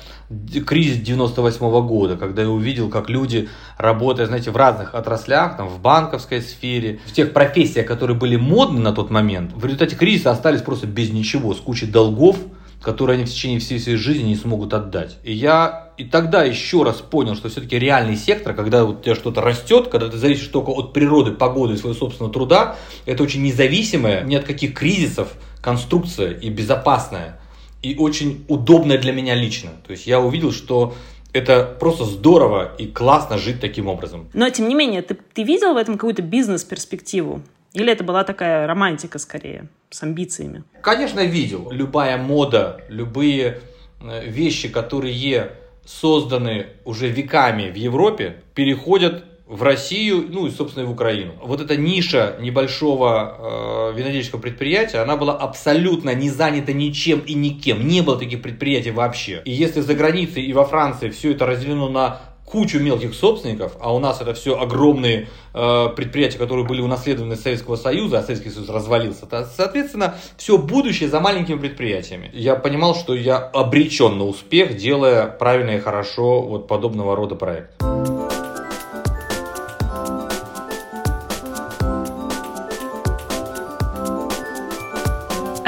кризис 0.66 0.98
98 0.98 1.66
-го 1.66 1.82
года, 1.82 2.16
когда 2.16 2.42
я 2.42 2.48
увидел, 2.48 2.88
как 2.88 3.10
люди, 3.10 3.48
работая, 3.76 4.26
знаете, 4.26 4.50
в 4.50 4.56
разных 4.56 4.94
отраслях, 4.94 5.56
там, 5.56 5.68
в 5.68 5.80
банковской 5.80 6.40
сфере, 6.40 7.00
в 7.06 7.12
тех 7.12 7.32
профессиях, 7.32 7.86
которые 7.86 8.16
были 8.16 8.36
модны 8.36 8.80
на 8.80 8.92
тот 8.92 9.10
момент, 9.10 9.52
в 9.52 9.64
результате 9.64 9.96
кризиса 9.96 10.30
остались 10.30 10.62
просто 10.62 10.86
без 10.86 11.10
ничего, 11.10 11.52
с 11.54 11.58
кучей 11.58 11.86
долгов, 11.86 12.36
которые 12.80 13.16
они 13.16 13.24
в 13.24 13.30
течение 13.30 13.60
всей 13.60 13.78
своей 13.78 13.98
жизни 13.98 14.28
не 14.28 14.36
смогут 14.36 14.72
отдать. 14.72 15.18
И 15.22 15.32
я 15.32 15.90
и 15.98 16.04
тогда 16.04 16.44
еще 16.44 16.82
раз 16.82 16.96
понял, 16.96 17.34
что 17.34 17.50
все-таки 17.50 17.78
реальный 17.78 18.16
сектор, 18.16 18.54
когда 18.54 18.84
у 18.84 18.94
тебя 18.94 19.14
что-то 19.14 19.42
растет, 19.42 19.88
когда 19.88 20.08
ты 20.08 20.16
зависишь 20.16 20.46
только 20.46 20.70
от 20.70 20.94
природы, 20.94 21.32
погоды 21.32 21.74
и 21.74 21.76
своего 21.76 21.98
собственного 21.98 22.32
труда, 22.32 22.76
это 23.04 23.22
очень 23.22 23.42
независимая 23.42 24.24
ни 24.24 24.34
от 24.34 24.44
каких 24.44 24.74
кризисов 24.74 25.34
конструкция 25.60 26.32
и 26.32 26.48
безопасная 26.48 27.39
и 27.82 27.96
очень 27.96 28.44
удобная 28.48 28.98
для 28.98 29.12
меня 29.12 29.34
лично. 29.34 29.70
То 29.86 29.92
есть 29.92 30.06
я 30.06 30.20
увидел, 30.20 30.52
что 30.52 30.94
это 31.32 31.64
просто 31.78 32.04
здорово 32.04 32.72
и 32.78 32.86
классно 32.86 33.38
жить 33.38 33.60
таким 33.60 33.88
образом. 33.88 34.28
Но, 34.32 34.48
тем 34.50 34.68
не 34.68 34.74
менее, 34.74 35.02
ты, 35.02 35.16
ты 35.32 35.42
видел 35.42 35.74
в 35.74 35.76
этом 35.76 35.94
какую-то 35.94 36.22
бизнес-перспективу? 36.22 37.42
Или 37.72 37.92
это 37.92 38.02
была 38.02 38.24
такая 38.24 38.66
романтика 38.66 39.18
скорее, 39.18 39.68
с 39.90 40.02
амбициями? 40.02 40.64
Конечно, 40.82 41.20
видел. 41.20 41.70
Любая 41.70 42.18
мода, 42.18 42.80
любые 42.88 43.60
э, 44.00 44.26
вещи, 44.26 44.68
которые 44.68 45.52
созданы 45.84 46.66
уже 46.84 47.08
веками 47.08 47.70
в 47.70 47.76
Европе, 47.76 48.42
переходят 48.54 49.24
в 49.50 49.64
Россию, 49.64 50.26
ну 50.30 50.46
и, 50.46 50.50
собственно, 50.50 50.84
и 50.84 50.86
в 50.86 50.92
Украину. 50.92 51.32
Вот 51.42 51.60
эта 51.60 51.76
ниша 51.76 52.36
небольшого 52.40 53.90
э, 53.92 53.98
винодельческого 53.98 54.40
предприятия, 54.40 54.98
она 54.98 55.16
была 55.16 55.34
абсолютно 55.36 56.14
не 56.14 56.30
занята 56.30 56.72
ничем 56.72 57.18
и 57.18 57.34
никем. 57.34 57.86
Не 57.86 58.00
было 58.00 58.16
таких 58.16 58.42
предприятий 58.42 58.92
вообще. 58.92 59.42
И 59.44 59.50
если 59.50 59.80
за 59.80 59.94
границей 59.94 60.44
и 60.44 60.52
во 60.52 60.64
Франции 60.64 61.10
все 61.10 61.32
это 61.32 61.46
разделено 61.46 61.88
на 61.88 62.20
кучу 62.44 62.78
мелких 62.78 63.12
собственников, 63.12 63.72
а 63.80 63.92
у 63.92 63.98
нас 63.98 64.20
это 64.20 64.34
все 64.34 64.56
огромные 64.56 65.28
э, 65.52 65.88
предприятия, 65.96 66.38
которые 66.38 66.64
были 66.64 66.80
унаследованы 66.80 67.32
из 67.32 67.42
Советского 67.42 67.74
Союза, 67.74 68.20
а 68.20 68.22
Советский 68.22 68.50
Союз 68.50 68.68
развалился, 68.68 69.26
то, 69.26 69.48
соответственно, 69.56 70.14
все 70.36 70.58
будущее 70.58 71.08
за 71.08 71.18
маленькими 71.18 71.58
предприятиями. 71.58 72.30
Я 72.32 72.54
понимал, 72.54 72.94
что 72.94 73.16
я 73.16 73.38
обречен 73.38 74.16
на 74.16 74.26
успех, 74.26 74.76
делая 74.76 75.26
правильно 75.26 75.70
и 75.70 75.80
хорошо 75.80 76.40
вот 76.40 76.68
подобного 76.68 77.16
рода 77.16 77.34
проект. 77.34 77.72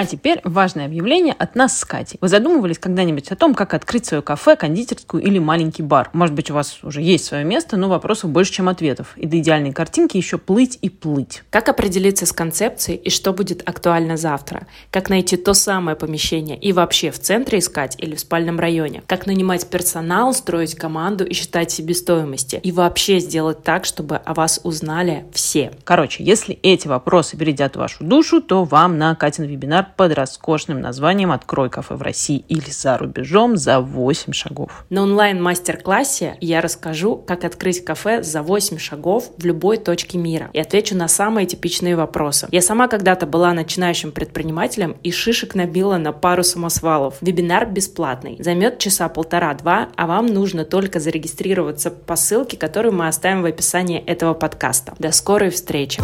А 0.03 0.05
теперь 0.05 0.41
важное 0.43 0.87
объявление 0.87 1.33
от 1.33 1.55
нас 1.55 1.79
с 1.79 1.85
Катей. 1.85 2.19
Вы 2.21 2.27
задумывались 2.27 2.81
когда-нибудь 2.81 3.29
о 3.29 3.37
том, 3.37 3.55
как 3.55 3.73
открыть 3.73 4.05
свое 4.05 4.21
кафе, 4.21 4.57
кондитерскую 4.57 5.23
или 5.23 5.39
маленький 5.39 5.85
бар? 5.85 6.11
Может 6.13 6.35
быть, 6.35 6.51
у 6.51 6.55
вас 6.55 6.83
уже 6.83 7.01
есть 7.01 7.25
свое 7.25 7.45
место, 7.45 7.77
но 7.77 7.89
вопросов 7.89 8.31
больше, 8.31 8.53
чем 8.53 8.69
ответов. 8.69 9.13
И 9.17 9.29
до 9.29 9.39
идеальной 9.39 9.73
картинки 9.73 10.17
еще 10.17 10.39
плыть 10.39 10.77
и 10.83 10.91
плыть. 10.91 11.45
Как 11.51 11.69
определиться 11.69 12.27
с 12.27 12.33
концепцией 12.33 12.97
и 12.99 13.11
что 13.11 13.33
будет 13.33 13.63
актуально 13.65 14.17
завтра? 14.17 14.67
Как 14.91 15.09
найти 15.09 15.37
то 15.37 15.55
самое 15.55 15.97
помещение 15.97 16.59
и 16.59 16.73
вообще 16.73 17.13
в 17.13 17.21
центре 17.21 17.61
искать 17.61 17.95
или 17.99 18.17
в 18.17 18.21
спальном 18.21 18.59
районе? 18.59 19.05
Как 19.07 19.27
нанимать 19.27 19.69
персонал, 19.69 20.35
строить 20.35 20.75
команду 20.75 21.25
и 21.25 21.33
считать 21.33 21.71
себестоимости? 21.71 22.59
И 22.61 22.73
вообще 22.73 23.21
сделать 23.21 23.63
так, 23.63 23.85
чтобы 23.85 24.17
о 24.17 24.35
вас 24.35 24.59
узнали 24.65 25.27
все? 25.33 25.71
Короче, 25.85 26.25
если 26.25 26.59
эти 26.65 26.89
вопросы 26.89 27.37
бередят 27.37 27.77
вашу 27.77 28.03
душу, 28.03 28.43
то 28.43 28.65
вам 28.65 28.99
на 28.99 29.15
Катин 29.15 29.45
вебинар 29.45 29.92
под 29.97 30.13
роскошным 30.13 30.81
названием 30.81 31.33
«Открой 31.33 31.71
кафе 31.71 31.95
в 31.95 32.03
России 32.03 32.45
или 32.49 32.71
за 32.71 32.99
рубежом 32.99 33.57
за 33.57 33.81
8 33.81 34.33
шагов». 34.33 34.85
На 34.91 35.03
онлайн-мастер-классе 35.03 36.37
я 36.41 36.61
расскажу, 36.61 37.17
как 37.17 37.45
открыть 37.45 37.85
кафе 37.85 38.23
за 38.23 38.43
8 38.43 38.79
шагов 38.79 39.31
в 39.37 39.45
любой 39.45 39.79
точке 39.79 40.19
мира 40.19 40.51
и 40.53 40.61
отвечу 40.61 40.97
на 40.97 41.09
самые 41.09 41.47
типичные 41.47 41.97
вопросы. 41.97 42.49
Я 42.51 42.63
сама 42.63 42.89
когда-то 42.89 43.27
была 43.27 43.53
начинающим 43.53 44.13
предпринимателем 44.13 44.97
и 45.03 45.11
шишек 45.11 45.55
набила 45.55 45.97
на 45.97 46.13
пару 46.13 46.43
самосвалов. 46.43 47.17
Вебинар 47.21 47.67
бесплатный, 47.67 48.37
займет 48.39 48.79
часа 48.79 49.09
полтора-два, 49.09 49.89
а 49.97 50.07
вам 50.07 50.27
нужно 50.27 50.65
только 50.65 51.01
зарегистрироваться 51.01 51.91
по 51.91 52.17
ссылке, 52.17 52.57
которую 52.57 52.95
мы 52.95 53.09
оставим 53.09 53.43
в 53.43 53.47
описании 53.47 53.99
этого 53.99 54.35
подкаста. 54.35 54.95
До 54.99 55.13
скорой 55.13 55.51
встречи! 55.51 56.01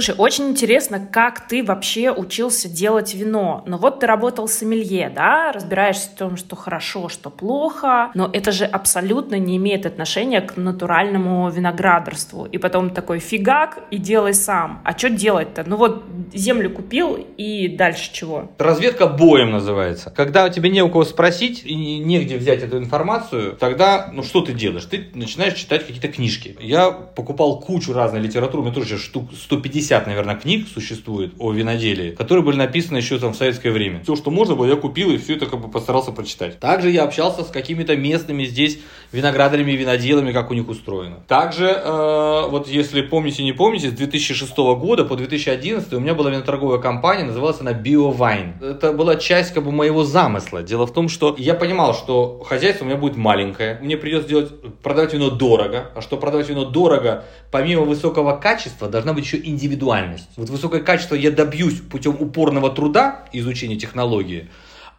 Слушай, 0.00 0.14
очень 0.16 0.48
интересно, 0.48 0.98
как 0.98 1.46
ты 1.46 1.62
вообще 1.62 2.10
учился 2.10 2.70
делать 2.70 3.14
вино. 3.14 3.62
Но 3.66 3.76
вот 3.76 4.00
ты 4.00 4.06
работал 4.06 4.48
с 4.48 4.54
сомелье, 4.54 5.12
да, 5.14 5.52
разбираешься 5.52 6.08
в 6.08 6.14
том, 6.14 6.36
что 6.38 6.56
хорошо, 6.56 7.10
что 7.10 7.28
плохо, 7.28 8.10
но 8.14 8.30
это 8.32 8.50
же 8.50 8.64
абсолютно 8.64 9.34
не 9.34 9.58
имеет 9.58 9.84
отношения 9.84 10.40
к 10.40 10.56
натуральному 10.56 11.50
виноградарству. 11.50 12.46
И 12.46 12.56
потом 12.56 12.88
такой 12.88 13.18
фигак 13.18 13.80
и 13.90 13.98
делай 13.98 14.32
сам. 14.32 14.80
А 14.86 14.96
что 14.96 15.10
делать-то? 15.10 15.64
Ну 15.66 15.76
вот 15.76 16.02
землю 16.32 16.70
купил 16.70 17.22
и 17.36 17.68
дальше 17.68 18.10
чего? 18.10 18.50
Разведка 18.56 19.06
боем 19.06 19.50
называется. 19.50 20.10
Когда 20.16 20.48
тебе 20.48 20.70
не 20.70 20.80
у 20.80 20.88
кого 20.88 21.04
спросить 21.04 21.60
и 21.66 21.74
негде 21.74 22.38
взять 22.38 22.62
эту 22.62 22.78
информацию, 22.78 23.54
тогда, 23.54 24.08
ну 24.14 24.22
что 24.22 24.40
ты 24.40 24.54
делаешь? 24.54 24.86
Ты 24.86 25.10
начинаешь 25.12 25.52
читать 25.52 25.86
какие-то 25.86 26.08
книжки. 26.08 26.56
Я 26.58 26.90
покупал 26.90 27.60
кучу 27.60 27.92
разной 27.92 28.22
литературы, 28.22 28.62
у 28.62 28.64
меня 28.64 28.74
тоже 28.74 28.96
штук 28.96 29.28
150 29.38 29.89
50, 29.90 30.06
наверное, 30.06 30.36
книг 30.36 30.68
существует 30.72 31.32
о 31.38 31.52
виноделии, 31.52 32.12
которые 32.12 32.44
были 32.44 32.54
написаны 32.54 32.98
еще 32.98 33.18
там 33.18 33.32
в 33.32 33.36
советское 33.36 33.72
время. 33.72 34.00
Все, 34.04 34.14
что 34.14 34.30
можно 34.30 34.54
было, 34.54 34.66
я 34.66 34.76
купил 34.76 35.10
и 35.10 35.18
все 35.18 35.34
это 35.34 35.46
как 35.46 35.60
бы 35.60 35.68
постарался 35.68 36.12
прочитать. 36.12 36.60
Также 36.60 36.90
я 36.90 37.02
общался 37.02 37.42
с 37.42 37.48
какими-то 37.48 37.96
местными 37.96 38.44
здесь 38.44 38.78
виноградарями 39.12 39.72
и 39.72 39.76
виноделами, 39.76 40.32
как 40.32 40.50
у 40.50 40.54
них 40.54 40.68
устроено. 40.68 41.16
Также, 41.26 41.66
э, 41.66 42.46
вот 42.48 42.68
если 42.68 43.02
помните, 43.02 43.42
не 43.42 43.52
помните, 43.52 43.90
с 43.90 43.92
2006 43.92 44.56
года 44.76 45.04
по 45.04 45.16
2011 45.16 45.92
у 45.94 46.00
меня 46.00 46.14
была 46.14 46.30
виноторговая 46.30 46.78
компания, 46.78 47.24
называлась 47.24 47.60
она 47.60 47.72
BioWine. 47.72 48.64
Это 48.64 48.92
была 48.92 49.16
часть 49.16 49.52
как 49.52 49.64
бы 49.64 49.72
моего 49.72 50.04
замысла. 50.04 50.62
Дело 50.62 50.86
в 50.86 50.92
том, 50.92 51.08
что 51.08 51.34
я 51.38 51.54
понимал, 51.54 51.94
что 51.94 52.42
хозяйство 52.46 52.84
у 52.84 52.88
меня 52.88 52.96
будет 52.96 53.16
маленькое, 53.16 53.78
мне 53.82 53.96
придется 53.96 54.28
делать, 54.28 54.52
продавать 54.82 55.12
вино 55.12 55.30
дорого, 55.30 55.90
а 55.94 56.00
что 56.00 56.16
продавать 56.16 56.48
вино 56.48 56.64
дорого, 56.64 57.24
помимо 57.50 57.82
высокого 57.82 58.36
качества, 58.36 58.88
должна 58.88 59.12
быть 59.12 59.24
еще 59.24 59.38
индивидуальность. 59.38 60.28
Вот 60.36 60.50
высокое 60.50 60.80
качество 60.80 61.14
я 61.16 61.30
добьюсь 61.30 61.80
путем 61.80 62.16
упорного 62.18 62.70
труда, 62.70 63.24
изучения 63.32 63.76
технологии, 63.76 64.48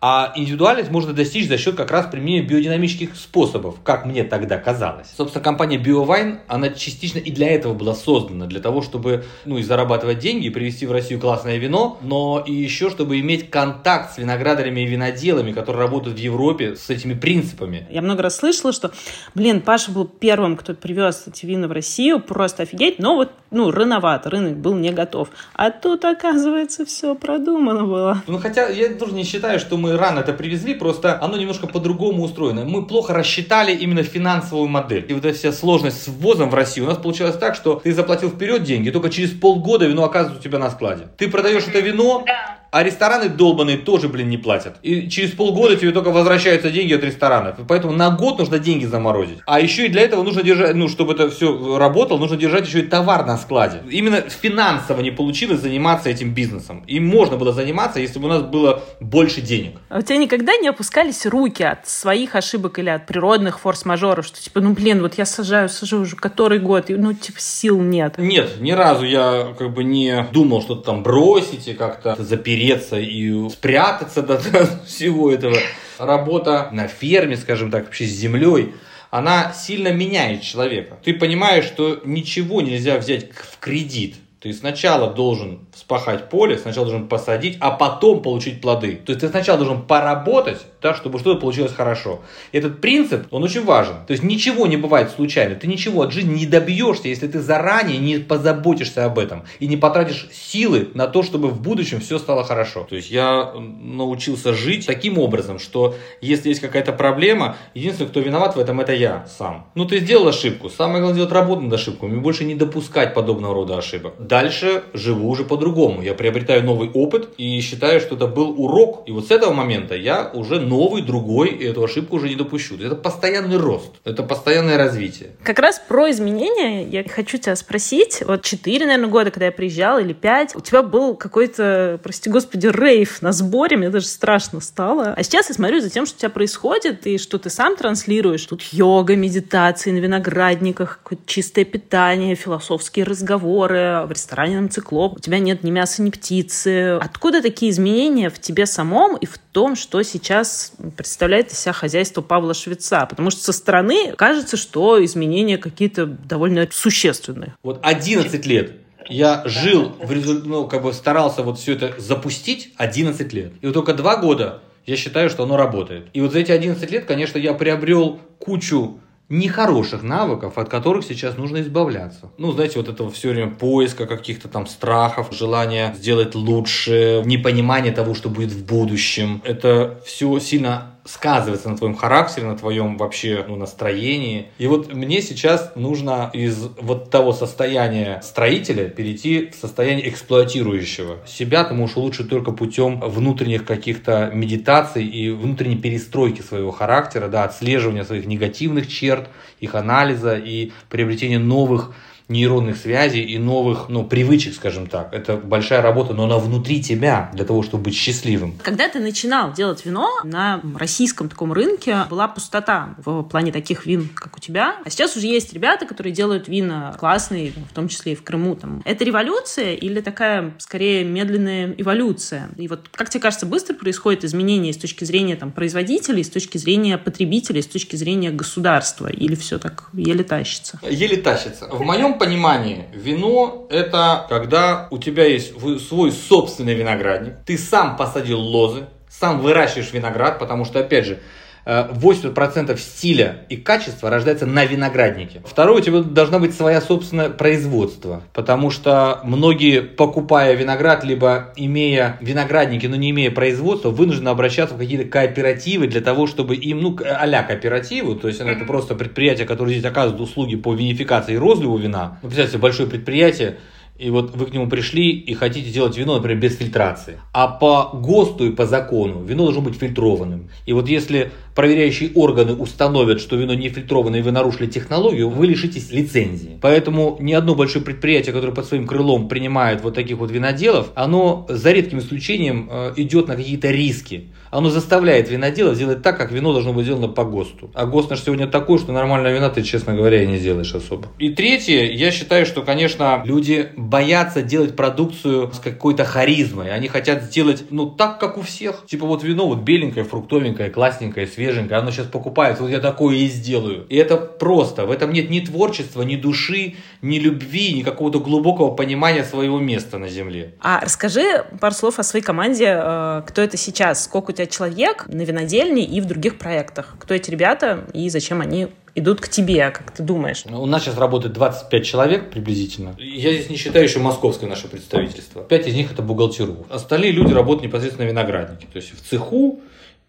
а 0.01 0.33
индивидуальность 0.35 0.89
можно 0.89 1.13
достичь 1.13 1.47
за 1.47 1.59
счет 1.59 1.75
как 1.75 1.91
раз 1.91 2.07
применения 2.07 2.41
биодинамических 2.41 3.15
способов, 3.15 3.75
как 3.83 4.05
мне 4.05 4.23
тогда 4.23 4.57
казалось. 4.57 5.07
Собственно, 5.15 5.43
компания 5.43 5.77
BioWine, 5.77 6.39
она 6.47 6.69
частично 6.69 7.19
и 7.19 7.29
для 7.29 7.51
этого 7.51 7.75
была 7.75 7.93
создана, 7.93 8.47
для 8.47 8.59
того, 8.59 8.81
чтобы, 8.81 9.25
ну, 9.45 9.59
и 9.59 9.63
зарабатывать 9.63 10.17
деньги, 10.17 10.47
и 10.47 10.49
привезти 10.49 10.87
в 10.87 10.91
Россию 10.91 11.19
классное 11.19 11.57
вино, 11.57 11.99
но 12.01 12.43
и 12.45 12.51
еще, 12.51 12.89
чтобы 12.89 13.19
иметь 13.19 13.51
контакт 13.51 14.15
с 14.15 14.17
виноградарями 14.17 14.81
и 14.81 14.85
виноделами, 14.85 15.51
которые 15.51 15.83
работают 15.83 16.17
в 16.17 16.21
Европе 16.21 16.75
с 16.75 16.89
этими 16.89 17.13
принципами. 17.13 17.85
Я 17.91 18.01
много 18.01 18.23
раз 18.23 18.37
слышала, 18.37 18.73
что, 18.73 18.91
блин, 19.35 19.61
Паша 19.61 19.91
был 19.91 20.05
первым, 20.05 20.57
кто 20.57 20.73
привез 20.73 21.25
эти 21.27 21.45
вина 21.45 21.67
в 21.67 21.71
Россию, 21.71 22.19
просто 22.19 22.63
офигеть, 22.63 22.97
но 22.97 23.15
вот, 23.15 23.31
ну, 23.51 23.69
рановато, 23.69 24.31
рынок 24.31 24.57
был 24.57 24.73
не 24.73 24.91
готов. 24.91 25.29
А 25.53 25.69
тут, 25.69 26.05
оказывается, 26.05 26.85
все 26.85 27.13
продумано 27.13 27.85
было. 27.85 28.23
Ну, 28.25 28.39
хотя 28.39 28.67
я 28.67 28.89
тоже 28.95 29.13
не 29.13 29.23
считаю, 29.23 29.59
что 29.59 29.77
мы 29.77 29.90
рано 29.97 30.19
это 30.19 30.33
привезли, 30.33 30.73
просто 30.73 31.21
оно 31.21 31.37
немножко 31.37 31.67
по-другому 31.67 32.23
устроено. 32.23 32.65
Мы 32.65 32.85
плохо 32.85 33.13
рассчитали 33.13 33.73
именно 33.73 34.03
финансовую 34.03 34.67
модель. 34.67 35.05
И 35.09 35.13
вот 35.13 35.25
эта 35.25 35.37
вся 35.37 35.51
сложность 35.51 36.03
с 36.03 36.07
ввозом 36.07 36.49
в 36.49 36.53
Россию 36.53 36.85
у 36.85 36.89
нас 36.89 36.97
получилось 36.97 37.37
так, 37.37 37.55
что 37.55 37.75
ты 37.75 37.93
заплатил 37.93 38.29
вперед 38.29 38.63
деньги, 38.63 38.89
только 38.89 39.09
через 39.09 39.31
полгода 39.31 39.85
вино 39.85 40.03
оказывается 40.03 40.39
у 40.39 40.43
тебя 40.43 40.59
на 40.59 40.69
складе. 40.69 41.07
Ты 41.17 41.29
продаешь 41.29 41.67
это 41.67 41.79
вино, 41.79 42.25
А 42.71 42.83
рестораны 42.83 43.27
долбанные 43.27 43.77
тоже, 43.77 44.07
блин, 44.07 44.29
не 44.29 44.37
платят. 44.37 44.77
И 44.81 45.09
через 45.09 45.31
полгода 45.31 45.75
тебе 45.75 45.91
только 45.91 46.09
возвращаются 46.09 46.71
деньги 46.71 46.93
от 46.93 47.03
ресторанов. 47.03 47.57
Поэтому 47.67 47.91
на 47.91 48.09
год 48.11 48.39
нужно 48.39 48.59
деньги 48.59 48.85
заморозить. 48.85 49.39
А 49.45 49.59
еще 49.59 49.87
и 49.87 49.89
для 49.89 50.03
этого 50.03 50.23
нужно 50.23 50.41
держать, 50.41 50.73
ну, 50.73 50.87
чтобы 50.87 51.13
это 51.13 51.29
все 51.29 51.77
работало, 51.77 52.17
нужно 52.17 52.37
держать 52.37 52.65
еще 52.65 52.79
и 52.79 52.83
товар 52.83 53.25
на 53.25 53.37
складе. 53.37 53.81
Именно 53.89 54.21
финансово 54.21 55.01
не 55.01 55.11
получилось 55.11 55.59
заниматься 55.59 56.09
этим 56.09 56.33
бизнесом. 56.33 56.85
И 56.87 57.01
можно 57.01 57.35
было 57.35 57.51
заниматься, 57.51 57.99
если 57.99 58.19
бы 58.19 58.27
у 58.27 58.29
нас 58.29 58.41
было 58.41 58.81
больше 59.01 59.41
денег. 59.41 59.73
А 59.89 59.99
у 59.99 60.01
тебя 60.01 60.15
никогда 60.15 60.55
не 60.55 60.69
опускались 60.69 61.25
руки 61.25 61.63
от 61.63 61.89
своих 61.89 62.35
ошибок 62.35 62.79
или 62.79 62.89
от 62.89 63.05
природных 63.05 63.59
форс-мажоров, 63.59 64.25
что 64.25 64.41
типа, 64.41 64.61
ну, 64.61 64.71
блин, 64.73 65.01
вот 65.01 65.15
я 65.17 65.25
сажаю, 65.25 65.67
сажу 65.67 65.99
уже 65.99 66.15
который 66.15 66.59
год, 66.59 66.89
и, 66.89 66.95
ну, 66.95 67.11
типа, 67.11 67.39
сил 67.41 67.81
нет. 67.81 68.17
Нет, 68.17 68.61
ни 68.61 68.71
разу 68.71 69.05
я 69.05 69.53
как 69.59 69.73
бы 69.73 69.83
не 69.83 70.25
думал 70.31 70.61
что-то 70.61 70.83
там 70.83 71.03
бросить 71.03 71.67
и 71.67 71.73
как-то 71.73 72.15
запереться 72.61 72.99
и 72.99 73.49
спрятаться 73.49 74.21
до 74.21 74.39
всего 74.85 75.31
этого. 75.31 75.57
Работа 75.97 76.69
на 76.71 76.87
ферме, 76.87 77.37
скажем 77.37 77.71
так, 77.71 77.85
вообще 77.85 78.05
с 78.05 78.11
землей, 78.11 78.73
она 79.09 79.51
сильно 79.53 79.89
меняет 79.89 80.41
человека. 80.41 80.97
Ты 81.03 81.13
понимаешь, 81.13 81.65
что 81.65 82.01
ничего 82.05 82.61
нельзя 82.61 82.97
взять 82.97 83.31
в 83.31 83.59
кредит. 83.59 84.15
Ты 84.39 84.53
сначала 84.53 85.13
должен 85.13 85.67
вспахать 85.73 86.29
поле, 86.29 86.57
сначала 86.57 86.87
должен 86.87 87.07
посадить, 87.07 87.57
а 87.59 87.71
потом 87.71 88.23
получить 88.23 88.61
плоды. 88.61 88.95
То 88.95 89.11
есть 89.11 89.21
ты 89.21 89.29
сначала 89.29 89.59
должен 89.59 89.83
поработать, 89.83 90.61
да, 90.81 90.93
чтобы 90.93 91.19
что-то 91.19 91.39
получилось 91.39 91.73
хорошо. 91.73 92.21
Этот 92.51 92.81
принцип, 92.81 93.27
он 93.31 93.43
очень 93.43 93.63
важен. 93.63 93.95
То 94.07 94.11
есть 94.11 94.23
ничего 94.23 94.67
не 94.67 94.77
бывает 94.77 95.11
случайно. 95.11 95.55
Ты 95.55 95.67
ничего 95.67 96.01
от 96.01 96.11
жизни 96.11 96.39
не 96.39 96.45
добьешься, 96.45 97.07
если 97.07 97.27
ты 97.27 97.39
заранее 97.39 97.99
не 97.99 98.17
позаботишься 98.17 99.05
об 99.05 99.19
этом 99.19 99.43
и 99.59 99.67
не 99.67 99.77
потратишь 99.77 100.27
силы 100.31 100.89
на 100.93 101.07
то, 101.07 101.23
чтобы 101.23 101.49
в 101.49 101.61
будущем 101.61 101.99
все 101.99 102.17
стало 102.17 102.43
хорошо. 102.43 102.85
То 102.89 102.95
есть 102.95 103.11
я 103.11 103.53
научился 103.53 104.53
жить 104.53 104.87
таким 104.87 105.17
образом, 105.17 105.59
что 105.59 105.95
если 106.21 106.49
есть 106.49 106.61
какая-то 106.61 106.93
проблема, 106.93 107.57
единственный, 107.73 108.07
кто 108.07 108.19
виноват 108.19 108.55
в 108.55 108.59
этом, 108.59 108.79
это 108.79 108.93
я 108.93 109.27
сам. 109.37 109.67
Ну, 109.75 109.85
ты 109.85 109.99
сделал 109.99 110.27
ошибку. 110.27 110.69
Самое 110.69 110.99
главное 110.99 111.13
сделать 111.13 111.31
работу 111.31 111.61
над 111.61 111.73
ошибками 111.73 112.17
и 112.17 112.19
больше 112.19 112.43
не 112.43 112.55
допускать 112.55 113.13
подобного 113.13 113.53
рода 113.53 113.77
ошибок. 113.77 114.13
Дальше 114.19 114.83
живу 114.93 115.29
уже 115.29 115.43
по-другому. 115.43 116.01
Я 116.01 116.13
приобретаю 116.13 116.63
новый 116.63 116.89
опыт 116.89 117.29
и 117.37 117.59
считаю, 117.61 117.99
что 117.99 118.15
это 118.15 118.27
был 118.27 118.55
урок. 118.57 119.03
И 119.05 119.11
вот 119.11 119.27
с 119.27 119.31
этого 119.31 119.53
момента 119.53 119.95
я 119.95 120.31
уже 120.33 120.59
новый, 120.71 121.01
другой, 121.01 121.49
и 121.49 121.65
эту 121.65 121.83
ошибку 121.83 122.15
уже 122.15 122.29
не 122.29 122.35
допущу. 122.35 122.77
Это 122.77 122.95
постоянный 122.95 123.57
рост, 123.57 123.91
это 124.05 124.23
постоянное 124.23 124.77
развитие. 124.77 125.31
Как 125.43 125.59
раз 125.59 125.81
про 125.85 126.09
изменения 126.09 126.87
я 126.87 127.03
хочу 127.03 127.37
тебя 127.37 127.55
спросить. 127.57 128.23
Вот 128.25 128.43
4, 128.43 128.85
наверное, 128.85 129.09
года, 129.09 129.31
когда 129.31 129.47
я 129.47 129.51
приезжала, 129.51 129.99
или 129.99 130.13
5, 130.13 130.55
у 130.55 130.61
тебя 130.61 130.81
был 130.81 131.15
какой-то, 131.15 131.99
прости 132.01 132.29
господи, 132.29 132.67
рейв 132.67 133.21
на 133.21 133.33
сборе, 133.33 133.75
мне 133.75 133.89
даже 133.89 134.05
страшно 134.05 134.61
стало. 134.61 135.13
А 135.17 135.23
сейчас 135.23 135.49
я 135.49 135.55
смотрю 135.55 135.81
за 135.81 135.89
тем, 135.89 136.05
что 136.05 136.15
у 136.15 136.19
тебя 136.19 136.29
происходит, 136.29 137.05
и 137.05 137.17
что 137.17 137.37
ты 137.37 137.49
сам 137.49 137.75
транслируешь. 137.75 138.45
Тут 138.45 138.61
йога, 138.71 139.15
медитации 139.17 139.91
на 139.91 139.97
виноградниках, 139.97 141.01
чистое 141.25 141.65
питание, 141.65 142.35
философские 142.35 143.03
разговоры, 143.03 144.03
в 144.05 144.11
ресторане 144.11 144.61
на 144.61 144.69
циклоп. 144.69 145.17
У 145.17 145.19
тебя 145.19 145.39
нет 145.39 145.63
ни 145.63 145.71
мяса, 145.71 146.01
ни 146.01 146.09
птицы. 146.09 146.97
Откуда 147.01 147.41
такие 147.41 147.71
изменения 147.71 148.29
в 148.29 148.39
тебе 148.39 148.65
самом 148.65 149.17
и 149.17 149.25
в 149.25 149.37
том, 149.51 149.75
что 149.75 150.01
сейчас 150.03 150.60
представляет 150.95 151.51
из 151.51 151.59
себя 151.59 151.73
хозяйство 151.73 152.21
Павла 152.21 152.53
Швеца. 152.53 153.05
Потому 153.05 153.31
что 153.31 153.41
со 153.41 153.53
стороны 153.53 154.13
кажется, 154.15 154.57
что 154.57 155.03
изменения 155.03 155.57
какие-то 155.57 156.05
довольно 156.05 156.67
существенные. 156.71 157.55
Вот 157.63 157.79
11 157.83 158.45
лет 158.45 158.73
я 159.07 159.43
жил, 159.45 159.95
в 160.01 160.11
результ... 160.11 160.45
ну, 160.45 160.67
как 160.67 160.83
бы 160.83 160.93
старался 160.93 161.43
вот 161.43 161.59
все 161.59 161.73
это 161.73 161.93
запустить 161.99 162.73
11 162.77 163.33
лет. 163.33 163.53
И 163.61 163.65
вот 163.65 163.73
только 163.73 163.93
два 163.93 164.17
года 164.17 164.61
я 164.85 164.95
считаю, 164.95 165.29
что 165.29 165.43
оно 165.43 165.57
работает. 165.57 166.07
И 166.13 166.21
вот 166.21 166.31
за 166.31 166.39
эти 166.39 166.51
11 166.51 166.89
лет, 166.91 167.05
конечно, 167.05 167.37
я 167.37 167.53
приобрел 167.53 168.19
кучу 168.39 168.99
нехороших 169.31 170.03
навыков, 170.03 170.57
от 170.57 170.69
которых 170.69 171.05
сейчас 171.05 171.37
нужно 171.37 171.61
избавляться. 171.61 172.29
Ну, 172.37 172.51
знаете, 172.51 172.79
вот 172.79 172.89
этого 172.89 173.09
все 173.09 173.29
время 173.29 173.51
поиска 173.51 174.05
каких-то 174.05 174.47
там 174.47 174.67
страхов, 174.67 175.29
желания 175.31 175.95
сделать 175.97 176.35
лучше, 176.35 177.23
непонимание 177.25 177.93
того, 177.93 178.13
что 178.13 178.29
будет 178.29 178.51
в 178.51 178.65
будущем. 178.65 179.41
Это 179.45 180.01
все 180.05 180.37
сильно 180.39 180.90
сказывается 181.03 181.69
на 181.69 181.77
твоем 181.77 181.95
характере, 181.95 182.47
на 182.47 182.57
твоем 182.57 182.97
вообще 182.97 183.45
ну, 183.47 183.55
настроении. 183.55 184.47
И 184.57 184.67
вот 184.67 184.93
мне 184.93 185.21
сейчас 185.21 185.71
нужно 185.75 186.29
из 186.33 186.69
вот 186.79 187.09
того 187.09 187.33
состояния 187.33 188.21
строителя 188.23 188.89
перейти 188.89 189.49
в 189.49 189.55
состояние 189.55 190.09
эксплуатирующего. 190.09 191.17
Себя 191.25 191.63
ты 191.63 191.73
можешь 191.73 191.97
улучшить 191.97 192.29
только 192.29 192.51
путем 192.51 192.99
внутренних 192.99 193.65
каких-то 193.65 194.31
медитаций 194.33 195.05
и 195.05 195.31
внутренней 195.31 195.77
перестройки 195.77 196.41
своего 196.41 196.71
характера, 196.71 197.27
да, 197.27 197.43
отслеживания 197.43 198.03
своих 198.03 198.25
негативных 198.25 198.87
черт, 198.87 199.29
их 199.59 199.75
анализа 199.75 200.35
и 200.35 200.71
приобретения 200.89 201.39
новых 201.39 201.93
нейронных 202.27 202.77
связей 202.77 203.23
и 203.23 203.37
новых, 203.37 203.89
ну, 203.89 204.03
привычек, 204.03 204.55
скажем 204.55 204.87
так. 204.87 205.13
Это 205.13 205.37
большая 205.37 205.81
работа, 205.81 206.13
но 206.13 206.25
она 206.25 206.37
внутри 206.37 206.81
тебя 206.81 207.29
для 207.33 207.45
того, 207.45 207.63
чтобы 207.63 207.85
быть 207.85 207.95
счастливым. 207.95 208.57
Когда 208.63 208.87
ты 208.87 208.99
начинал 208.99 209.53
делать 209.53 209.85
вино 209.85 210.09
на 210.23 210.61
российском 210.75 211.29
таком 211.29 211.53
рынке, 211.53 212.05
была 212.09 212.27
пустота 212.27 212.95
в 212.97 213.23
плане 213.23 213.51
таких 213.51 213.85
вин, 213.85 214.09
как 214.13 214.37
у 214.37 214.39
тебя. 214.39 214.75
А 214.85 214.89
сейчас 214.89 215.15
уже 215.15 215.27
есть 215.27 215.53
ребята, 215.53 215.85
которые 215.85 216.13
делают 216.13 216.47
вина 216.47 216.95
классные, 216.99 217.53
в 217.69 217.73
том 217.73 217.87
числе 217.87 218.13
и 218.13 218.15
в 218.15 218.23
Крыму. 218.23 218.55
Там. 218.55 218.81
Это 218.85 219.03
революция 219.03 219.73
или 219.73 220.01
такая, 220.01 220.53
скорее, 220.57 221.03
медленная 221.03 221.73
эволюция? 221.77 222.49
И 222.57 222.67
вот, 222.67 222.89
как 222.91 223.09
тебе 223.09 223.21
кажется, 223.21 223.45
быстро 223.45 223.73
происходит 223.73 224.23
изменение 224.23 224.73
с 224.73 224.77
точки 224.77 225.03
зрения 225.03 225.35
там, 225.35 225.51
производителей, 225.51 226.23
с 226.23 226.29
точки 226.29 226.57
зрения 226.57 226.97
потребителей, 226.97 227.61
с 227.61 227.67
точки 227.67 227.95
зрения 227.95 228.31
государства? 228.31 229.07
Или 229.07 229.35
все 229.35 229.59
так 229.59 229.89
еле 229.93 230.23
тащится? 230.23 230.79
Еле 230.89 231.17
тащится. 231.17 231.67
В 231.67 231.81
моем 231.81 232.17
понимании 232.21 232.85
вино 232.93 233.65
это 233.71 234.27
когда 234.29 234.87
у 234.91 234.99
тебя 234.99 235.25
есть 235.25 235.55
свой 235.87 236.11
собственный 236.11 236.75
виноградник, 236.75 237.33
ты 237.47 237.57
сам 237.57 237.97
посадил 237.97 238.39
лозы, 238.39 238.85
сам 239.09 239.39
выращиваешь 239.39 239.91
виноград, 239.91 240.37
потому 240.37 240.63
что, 240.63 240.81
опять 240.81 241.07
же, 241.07 241.19
80% 241.65 242.77
стиля 242.77 243.45
и 243.49 243.55
качества 243.55 244.09
рождается 244.09 244.45
на 244.45 244.65
винограднике. 244.65 245.41
Второе, 245.45 245.77
у 245.77 245.81
тебя 245.81 246.01
должна 246.01 246.39
быть 246.39 246.55
своя 246.55 246.81
собственное 246.81 247.29
производство, 247.29 248.23
потому 248.33 248.71
что 248.71 249.21
многие, 249.23 249.81
покупая 249.81 250.55
виноград, 250.55 251.03
либо 251.03 251.53
имея 251.55 252.17
виноградники, 252.21 252.87
но 252.87 252.95
не 252.95 253.11
имея 253.11 253.31
производства, 253.31 253.89
вынуждены 253.89 254.29
обращаться 254.29 254.75
в 254.75 254.77
какие-то 254.77 255.07
кооперативы 255.07 255.87
для 255.87 256.01
того, 256.01 256.27
чтобы 256.27 256.55
им, 256.55 256.81
ну, 256.81 256.97
а-ля 257.03 257.43
кооперативу, 257.43 258.15
то 258.15 258.27
есть 258.27 258.39
это 258.39 258.65
просто 258.65 258.95
предприятие, 258.95 259.45
которое 259.45 259.73
здесь 259.73 259.85
оказывает 259.85 260.21
услуги 260.21 260.55
по 260.55 260.73
винификации 260.73 261.35
и 261.35 261.37
розливу 261.37 261.77
вина. 261.77 262.19
Ну, 262.21 262.29
представьте, 262.29 262.57
большое 262.57 262.89
предприятие, 262.89 263.57
и 264.01 264.09
вот 264.09 264.35
вы 264.35 264.47
к 264.47 264.53
нему 264.53 264.67
пришли 264.67 265.11
и 265.11 265.33
хотите 265.35 265.69
делать 265.69 265.95
вино, 265.95 266.15
например, 266.15 266.39
без 266.39 266.57
фильтрации. 266.57 267.19
А 267.33 267.47
по 267.47 267.91
ГОСТу 267.93 268.47
и 268.47 268.51
по 268.51 268.65
закону 268.65 269.23
вино 269.23 269.43
должно 269.43 269.61
быть 269.61 269.75
фильтрованным. 269.75 270.49
И 270.65 270.73
вот 270.73 270.89
если 270.89 271.31
проверяющие 271.55 272.11
органы 272.15 272.53
установят, 272.53 273.19
что 273.19 273.35
вино 273.35 273.53
не 273.53 273.69
фильтрованное 273.69 274.19
и 274.19 274.21
вы 274.23 274.31
нарушили 274.31 274.67
технологию, 274.67 275.29
вы 275.29 275.47
лишитесь 275.47 275.91
лицензии. 275.91 276.57
Поэтому 276.61 277.17
ни 277.19 277.33
одно 277.33 277.55
большое 277.55 277.83
предприятие, 277.83 278.33
которое 278.33 278.53
под 278.53 278.65
своим 278.65 278.87
крылом 278.87 279.27
принимает 279.27 279.81
вот 279.83 279.93
таких 279.93 280.17
вот 280.17 280.31
виноделов, 280.31 280.91
оно 280.95 281.45
за 281.49 281.71
редким 281.71 281.99
исключением 281.99 282.69
э, 282.71 282.93
идет 282.97 283.27
на 283.27 283.35
какие-то 283.35 283.69
риски. 283.69 284.29
Оно 284.49 284.69
заставляет 284.69 285.29
виноделов 285.29 285.75
сделать 285.75 286.01
так, 286.01 286.17
как 286.17 286.31
вино 286.31 286.53
должно 286.53 286.73
быть 286.73 286.85
сделано 286.85 287.07
по 287.07 287.23
ГОСТу. 287.23 287.71
А 287.73 287.85
ГОСТ 287.85 288.09
наш 288.09 288.21
сегодня 288.21 288.47
такой, 288.47 288.79
что 288.79 288.91
нормальное 288.91 289.33
вина 289.33 289.49
ты, 289.49 289.63
честно 289.63 289.93
говоря, 289.93 290.23
и 290.23 290.27
не 290.27 290.37
сделаешь 290.37 290.73
особо. 290.73 291.07
И 291.19 291.29
третье, 291.29 291.85
я 291.85 292.11
считаю, 292.11 292.45
что, 292.45 292.61
конечно, 292.61 293.21
люди 293.25 293.69
боятся 293.91 294.41
делать 294.41 294.75
продукцию 294.77 295.51
с 295.51 295.59
какой-то 295.59 296.05
харизмой. 296.05 296.73
Они 296.73 296.87
хотят 296.87 297.23
сделать, 297.23 297.65
ну, 297.71 297.87
так, 297.87 298.19
как 298.19 298.37
у 298.37 298.41
всех. 298.41 298.85
Типа 298.85 299.05
вот 299.05 299.21
вино 299.21 299.47
вот 299.47 299.59
беленькое, 299.59 300.05
фруктовенькое, 300.05 300.69
классненькое, 300.69 301.27
свеженькое. 301.27 301.81
Оно 301.81 301.91
сейчас 301.91 302.07
покупается, 302.07 302.63
вот 302.63 302.71
я 302.71 302.79
такое 302.79 303.17
и 303.17 303.27
сделаю. 303.27 303.85
И 303.89 303.97
это 303.97 304.15
просто. 304.15 304.85
В 304.85 304.91
этом 304.91 305.11
нет 305.11 305.29
ни 305.29 305.41
творчества, 305.41 306.03
ни 306.03 306.15
души, 306.15 306.75
ни 307.01 307.19
любви, 307.19 307.73
ни 307.73 307.81
какого-то 307.81 308.21
глубокого 308.21 308.73
понимания 308.73 309.25
своего 309.25 309.59
места 309.59 309.97
на 309.97 310.07
земле. 310.07 310.53
А 310.61 310.79
расскажи 310.81 311.45
пару 311.59 311.75
слов 311.75 311.99
о 311.99 312.03
своей 312.03 312.23
команде. 312.23 312.79
Э, 312.81 313.23
кто 313.27 313.41
это 313.41 313.57
сейчас? 313.57 314.05
Сколько 314.05 314.31
у 314.31 314.33
тебя 314.33 314.45
человек 314.45 315.07
на 315.07 315.23
винодельне 315.23 315.83
и 315.83 315.99
в 315.99 316.05
других 316.05 316.37
проектах? 316.37 316.95
Кто 316.97 317.13
эти 317.13 317.29
ребята 317.29 317.85
и 317.93 318.09
зачем 318.09 318.39
они 318.39 318.69
идут 318.95 319.21
к 319.21 319.27
тебе, 319.27 319.69
как 319.71 319.91
ты 319.91 320.03
думаешь? 320.03 320.43
У 320.45 320.65
нас 320.65 320.83
сейчас 320.83 320.97
работает 320.97 321.33
25 321.33 321.85
человек 321.85 322.31
приблизительно. 322.31 322.95
Я 322.97 323.33
здесь 323.33 323.49
не 323.49 323.57
считаю 323.57 323.85
еще 323.85 323.99
московское 323.99 324.49
наше 324.49 324.67
представительство. 324.67 325.43
Пять 325.43 325.67
из 325.67 325.75
них 325.75 325.91
это 325.91 326.01
бухгалтеру. 326.01 326.65
Остальные 326.69 327.11
люди 327.11 327.33
работают 327.33 327.63
непосредственно 327.63 328.05
на 328.05 328.11
винограднике. 328.11 328.67
То 328.71 328.77
есть 328.77 328.91
в 328.93 329.07
цеху 329.07 329.61